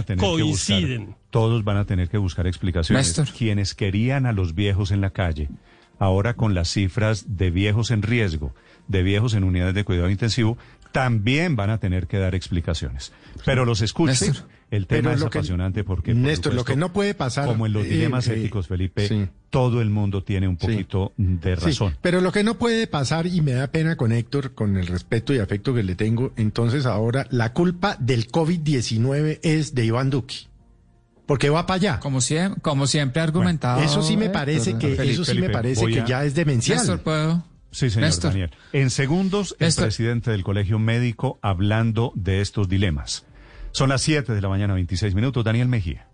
todos 1.29 1.63
van 1.63 1.77
a 1.77 1.85
tener 1.85 2.09
que 2.09 2.17
buscar 2.17 2.47
explicaciones. 2.47 3.07
Néstor. 3.17 3.27
Quienes 3.35 3.75
querían 3.75 4.25
a 4.25 4.33
los 4.33 4.55
viejos 4.55 4.91
en 4.91 5.01
la 5.01 5.09
calle, 5.11 5.49
ahora 5.99 6.35
con 6.35 6.53
las 6.53 6.69
cifras 6.69 7.37
de 7.37 7.51
viejos 7.51 7.91
en 7.91 8.01
riesgo, 8.01 8.53
de 8.87 9.03
viejos 9.03 9.33
en 9.33 9.43
unidades 9.43 9.75
de 9.75 9.83
cuidado 9.83 10.09
intensivo, 10.09 10.57
también 10.91 11.55
van 11.55 11.69
a 11.69 11.77
tener 11.77 12.07
que 12.07 12.17
dar 12.17 12.33
explicaciones. 12.33 13.11
Pero 13.45 13.63
los 13.65 13.81
escucho. 13.81 14.09
Néstor. 14.25 14.47
El 14.71 14.85
tema 14.85 15.13
es 15.13 15.19
lo 15.19 15.31
que- 15.31 15.39
apasionante 15.39 15.83
porque... 15.83 16.11
por 16.13 16.21
Néstor, 16.21 16.53
lo 16.53 16.63
que 16.63 16.75
no 16.75 16.93
puede 16.93 17.15
pasar, 17.15 17.47
Como 17.47 17.65
en 17.65 17.73
los 17.73 17.85
eh, 17.85 17.89
dilemas 17.89 18.27
eh, 18.27 18.35
éticos, 18.37 18.67
Felipe, 18.67 19.07
sí. 19.07 19.27
todo 19.49 19.81
el 19.81 19.89
mundo 19.89 20.23
tiene 20.23 20.47
un 20.47 20.59
Sí. 20.59 20.67
poquito 20.67 21.11
de 21.17 21.55
Sí, 21.57 21.65
razón. 21.65 21.95
pero 22.03 22.21
lo 22.21 22.31
que 22.31 22.43
no 22.43 22.59
puede 22.59 22.85
pasar, 22.85 23.25
y 23.25 23.41
me 23.41 23.53
da 23.53 23.71
pena 23.71 23.95
con 23.95 24.11
Héctor, 24.11 24.53
con 24.53 24.77
el 24.77 24.85
respeto 24.85 25.33
y 25.33 25.39
afecto 25.39 25.73
que 25.73 25.81
le 25.81 25.95
tengo, 25.95 26.33
entonces 26.35 26.85
ahora 26.85 27.25
la 27.31 27.51
culpa 27.53 27.95
del 27.99 28.27
COVID-19 28.27 29.39
es 29.41 29.73
de 29.73 29.85
Iván 29.85 30.11
Duque. 30.11 30.35
Porque 31.29 31.49
va 31.51 31.65
para 31.67 31.75
allá. 31.75 31.99
Como 31.99 32.21
siempre, 32.21 32.59
como 32.61 32.87
siempre 32.87 33.21
ha 33.21 33.23
argumentado. 33.23 33.81
Eso 33.81 34.01
sí 34.01 34.17
me 34.17 34.25
Héctor, 34.25 34.39
parece 34.41 34.73
que, 34.79 34.95
Felipe. 34.95 35.11
eso 35.11 35.23
sí 35.23 35.29
Felipe, 35.29 35.47
me 35.47 35.53
parece 35.53 35.85
que 35.85 36.01
a- 36.01 36.05
ya 36.05 36.23
es 36.25 36.33
demencial. 36.33 36.79
Néstor, 36.79 37.01
¿puedo? 37.01 37.45
Sí, 37.71 37.91
señor 37.91 38.07
Néstor. 38.07 38.31
Daniel. 38.31 38.51
En 38.73 38.89
segundos, 38.89 39.55
el 39.59 39.67
Néstor. 39.67 39.85
presidente 39.85 40.31
del 40.31 40.43
Colegio 40.43 40.79
Médico 40.79 41.37
hablando 41.43 42.11
de 42.15 42.41
estos 42.41 42.67
dilemas. 42.67 43.25
Son 43.73 43.89
las 43.89 44.01
7 44.01 44.33
de 44.33 44.41
la 44.41 44.49
mañana, 44.49 44.73
26 44.73 45.13
minutos. 45.13 45.43
Daniel 45.45 45.67
Mejía. 45.67 46.07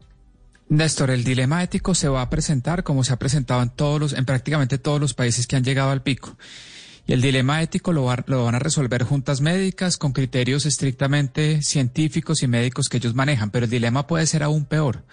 Néstor, 0.67 1.11
el 1.11 1.23
dilema 1.23 1.63
ético 1.63 1.95
se 1.95 2.09
va 2.09 2.21
a 2.21 2.29
presentar 2.29 2.83
como 2.83 3.05
se 3.05 3.13
ha 3.13 3.17
presentado 3.17 3.61
en 3.63 3.69
todos 3.69 3.99
los, 4.01 4.11
en 4.13 4.25
prácticamente 4.25 4.77
todos 4.79 4.99
los 4.99 5.13
países 5.13 5.47
que 5.47 5.55
han 5.55 5.63
llegado 5.63 5.91
al 5.91 6.01
pico. 6.01 6.37
Y 7.07 7.13
el 7.13 7.21
dilema 7.21 7.61
ético 7.61 7.93
lo, 7.93 8.11
lo 8.25 8.45
van 8.45 8.55
a 8.55 8.59
resolver 8.59 9.03
juntas 9.03 9.39
médicas 9.41 9.97
con 9.97 10.11
criterios 10.11 10.65
estrictamente 10.65 11.61
científicos 11.61 12.41
y 12.41 12.47
médicos 12.47 12.89
que 12.89 12.97
ellos 12.97 13.13
manejan. 13.13 13.51
Pero 13.51 13.65
el 13.65 13.71
dilema 13.71 14.07
puede 14.07 14.25
ser 14.25 14.41
aún 14.43 14.65
peor 14.65 15.03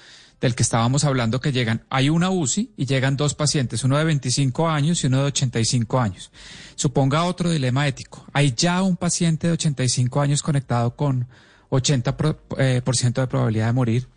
del 0.40 0.55
que 0.57 0.62
estábamos 0.64 1.05
hablando 1.05 1.40
que 1.40 1.52
llegan, 1.52 1.85
hay 1.88 2.09
una 2.11 2.31
UCI 2.31 2.72
y 2.76 2.87
llegan 2.87 3.16
dos 3.16 3.35
pacientes, 3.37 3.85
uno 3.85 3.96
de 3.96 4.02
25 4.05 4.68
años 4.68 5.05
y 5.05 5.07
uno 5.07 5.18
de 5.18 5.24
85 5.26 6.00
años. 6.00 6.33
Suponga 6.74 7.22
otro 7.24 7.48
dilema 7.50 7.87
ético. 7.87 8.26
Hay 8.33 8.52
ya 8.57 8.83
un 8.83 8.96
paciente 8.96 9.46
de 9.46 9.52
85 9.52 10.20
años 10.20 10.42
conectado 10.42 10.96
con 10.96 11.28
80% 11.70 12.16
pro- 12.16 12.40
eh, 12.59 12.81
por 12.85 12.96
ciento 12.96 13.20
de 13.20 13.28
probabilidad 13.28 13.66
de 13.66 13.72
morir 13.72 14.09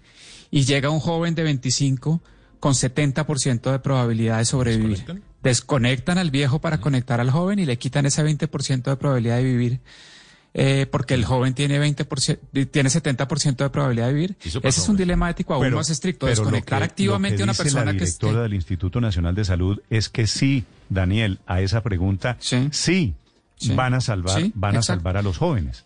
y 0.49 0.63
llega 0.65 0.89
un 0.89 0.99
joven 0.99 1.35
de 1.35 1.43
25 1.43 2.21
con 2.59 2.73
70% 2.73 3.71
de 3.71 3.79
probabilidad 3.79 4.39
de 4.39 4.45
sobrevivir. 4.45 4.97
¿Desconectan? 5.45 6.17
Al 6.17 6.31
viejo 6.31 6.60
para 6.60 6.79
conectar 6.81 7.21
al 7.21 7.31
joven 7.31 7.60
y 7.60 7.65
le 7.65 7.77
quitan 7.77 8.05
ese 8.05 8.23
20% 8.23 8.84
de 8.84 8.95
probabilidad 8.97 9.38
de 9.38 9.43
vivir. 9.43 9.79
eh, 10.58 10.86
porque 10.89 11.15
el 11.15 11.25
joven 11.25 11.53
tiene 11.53 11.77
20%, 11.81 12.39
tiene 12.71 12.89
70% 12.89 13.58
de 13.58 13.69
probabilidad 13.69 14.08
de 14.08 14.13
vivir. 14.13 14.36
Ese 14.41 14.60
es 14.69 14.88
un 14.88 14.95
dilema 14.95 15.29
ético 15.29 15.53
aún 15.53 15.69
más 15.73 15.89
estricto. 15.89 16.27
Desconectar 16.27 16.79
que- 16.79 16.86
activamente 16.86 17.41
a 17.41 17.43
una 17.43 17.53
persona 17.53 17.84
la 17.84 17.91
que 17.97 18.05
esté. 18.05 18.25
directora 18.27 18.43
del 18.43 18.53
Instituto 18.53 19.01
Nacional 19.01 19.36
de 19.36 19.43
Salud 19.43 19.81
es 19.89 20.08
que 20.08 20.27
sí, 20.27 20.63
Daniel, 20.88 21.39
a 21.45 21.60
esa 21.60 21.84
pregunta, 21.84 22.38
Sí. 22.39 22.69
sí, 22.71 23.15
Sí. 23.58 23.73
van 23.73 23.95
a 23.95 23.99
salvar, 23.99 24.41
Sí, 24.41 24.53
van 24.55 24.75
a 24.75 24.79
exacto. 24.79 24.99
salvar 25.01 25.17
a 25.17 25.21
los 25.23 25.38
jóvenes. 25.38 25.84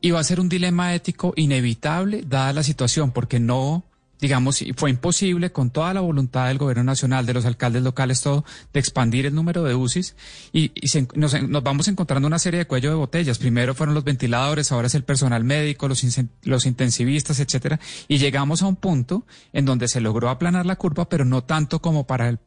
Y 0.00 0.10
va 0.12 0.20
a 0.20 0.24
ser 0.24 0.40
un 0.40 0.48
dilema 0.48 0.94
ético 0.94 1.34
inevitable 1.36 2.22
dada 2.26 2.54
la 2.54 2.62
situación, 2.62 3.10
porque 3.10 3.38
no, 3.40 3.84
digamos, 4.20 4.62
y 4.62 4.72
fue 4.72 4.90
imposible 4.90 5.52
con 5.52 5.70
toda 5.70 5.94
la 5.94 6.00
voluntad 6.00 6.48
del 6.48 6.58
gobierno 6.58 6.84
nacional, 6.84 7.24
de 7.26 7.34
los 7.34 7.44
alcaldes 7.44 7.82
locales, 7.82 8.20
todo, 8.20 8.44
de 8.72 8.80
expandir 8.80 9.26
el 9.26 9.34
número 9.34 9.62
de 9.62 9.74
UCIs 9.74 10.16
y, 10.52 10.72
se- 10.88 11.06
nos, 11.14 11.40
nos 11.48 11.62
vamos 11.62 11.88
encontrando 11.88 12.26
una 12.26 12.38
serie 12.38 12.58
de 12.58 12.66
cuello 12.66 12.90
de 12.90 12.96
botellas. 12.96 13.38
Primero 13.38 13.74
fueron 13.74 13.94
los 13.94 14.04
ventiladores, 14.04 14.72
ahora 14.72 14.88
es 14.88 14.94
el 14.94 15.04
personal 15.04 15.44
médico, 15.44 15.88
los, 15.88 16.04
los 16.42 16.66
intensivistas, 16.66 17.40
etcétera, 17.40 17.78
y 18.08 18.18
llegamos 18.18 18.62
a 18.62 18.66
un 18.66 18.76
punto 18.76 19.26
en 19.52 19.64
donde 19.64 19.88
se 19.88 20.00
logró 20.00 20.28
aplanar 20.30 20.66
la 20.66 20.76
curva, 20.76 21.08
pero 21.08 21.24
no 21.24 21.44
tanto 21.44 21.80
como 21.80 22.06
para 22.06 22.28
el 22.28 22.38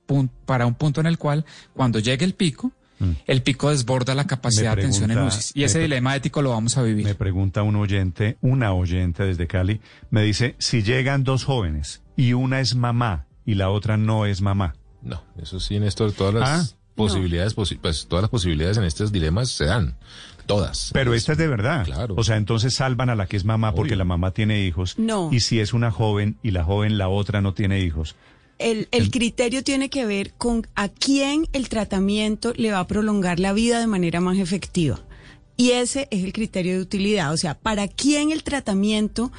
para 0.45 0.65
un 0.65 0.75
punto 0.75 0.99
en 0.99 1.07
el 1.07 1.17
cual 1.17 1.45
cuando 1.73 1.99
llegue 1.99 2.25
el 2.25 2.33
pico, 2.33 2.71
el 3.27 3.41
pico 3.41 3.69
desborda 3.69 4.15
la 4.15 4.25
capacidad 4.27 4.75
de 4.75 4.81
atención 4.81 5.11
en 5.11 5.19
UCIs. 5.19 5.51
Y 5.55 5.63
ese 5.63 5.79
dilema 5.79 6.15
ético 6.15 6.41
lo 6.41 6.51
vamos 6.51 6.77
a 6.77 6.83
vivir. 6.83 7.05
Me 7.05 7.15
pregunta 7.15 7.63
un 7.63 7.75
oyente, 7.75 8.37
una 8.41 8.73
oyente 8.73 9.23
desde 9.23 9.47
Cali, 9.47 9.81
me 10.09 10.21
dice, 10.23 10.55
si 10.59 10.83
llegan 10.83 11.23
dos 11.23 11.43
jóvenes 11.43 12.01
y 12.15 12.33
una 12.33 12.59
es 12.59 12.75
mamá 12.75 13.25
y 13.45 13.55
la 13.55 13.69
otra 13.69 13.97
no 13.97 14.25
es 14.25 14.41
mamá. 14.41 14.75
No, 15.01 15.23
eso 15.41 15.59
sí, 15.59 15.79
Néstor, 15.79 16.11
todas 16.11 16.33
las 16.35 16.49
Ah. 16.73 16.75
posibilidades, 16.95 17.55
posi- 17.55 17.79
pues 17.81 18.05
todas 18.07 18.21
las 18.23 18.29
posibilidades 18.29 18.77
en 18.77 18.83
estos 18.83 19.11
dilemas 19.11 19.49
se 19.49 19.65
dan. 19.65 19.95
Todas. 20.45 20.89
Pero 20.93 21.13
esta 21.13 21.31
es 21.33 21.37
de 21.37 21.47
verdad. 21.47 21.85
Claro. 21.85 22.15
O 22.17 22.23
sea, 22.23 22.35
entonces 22.35 22.73
salvan 22.73 23.09
a 23.09 23.15
la 23.15 23.25
que 23.27 23.37
es 23.37 23.45
mamá 23.45 23.73
porque 23.73 23.95
la 23.95 24.03
mamá 24.05 24.31
tiene 24.31 24.65
hijos. 24.65 24.97
No. 24.97 25.29
Y 25.31 25.39
si 25.39 25.59
es 25.59 25.71
una 25.73 25.91
joven 25.91 26.37
y 26.43 26.51
la 26.51 26.63
joven, 26.63 26.97
la 26.97 27.07
otra 27.09 27.41
no 27.41 27.53
tiene 27.53 27.79
hijos. 27.79 28.15
El, 28.61 28.87
el 28.91 29.11
criterio 29.11 29.63
tiene 29.63 29.89
que 29.89 30.05
ver 30.05 30.33
con 30.33 30.67
a 30.75 30.87
quién 30.89 31.47
el 31.53 31.69
tratamiento 31.69 32.53
le 32.55 32.71
va 32.71 32.79
a 32.79 32.87
prolongar 32.87 33.39
la 33.39 33.53
vida 33.53 33.79
de 33.79 33.87
manera 33.87 34.21
más 34.21 34.37
efectiva. 34.37 34.99
Y 35.57 35.71
ese 35.71 36.07
es 36.11 36.23
el 36.23 36.33
criterio 36.33 36.73
de 36.75 36.81
utilidad. 36.81 37.33
O 37.33 37.37
sea, 37.37 37.57
para 37.57 37.87
quién 37.87 38.31
el 38.31 38.43
tratamiento 38.43 39.31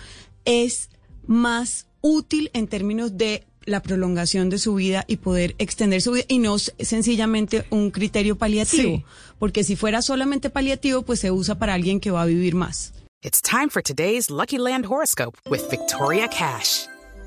es 0.44 0.88
más 1.26 1.86
útil 2.00 2.50
en 2.52 2.66
términos 2.68 3.16
de 3.16 3.44
la 3.64 3.80
prolongación 3.80 4.50
de 4.50 4.58
su 4.58 4.74
vida 4.74 5.04
y 5.06 5.18
poder 5.18 5.54
extender 5.58 6.02
su 6.02 6.12
vida 6.12 6.24
y 6.28 6.38
no 6.40 6.58
sencillamente 6.58 7.64
un 7.70 7.90
criterio 7.92 8.36
paliativo, 8.36 8.96
Sí. 8.98 9.04
porque 9.38 9.62
si 9.62 9.76
fuera 9.76 10.02
solamente 10.02 10.50
paliativo, 10.50 11.02
pues 11.02 11.20
se 11.20 11.30
usa 11.30 11.56
para 11.58 11.74
alguien 11.74 12.00
que 12.00 12.10
va 12.10 12.22
a 12.22 12.26
vivir 12.26 12.54
más. 12.56 12.92
It's 13.22 13.40
time 13.40 13.68
for 13.70 13.80
today's 13.82 14.30
Lucky 14.30 14.58
Land 14.58 14.84
horoscope 14.86 15.38
with 15.48 15.60
Victoria 15.70 16.28
Cash. 16.28 16.86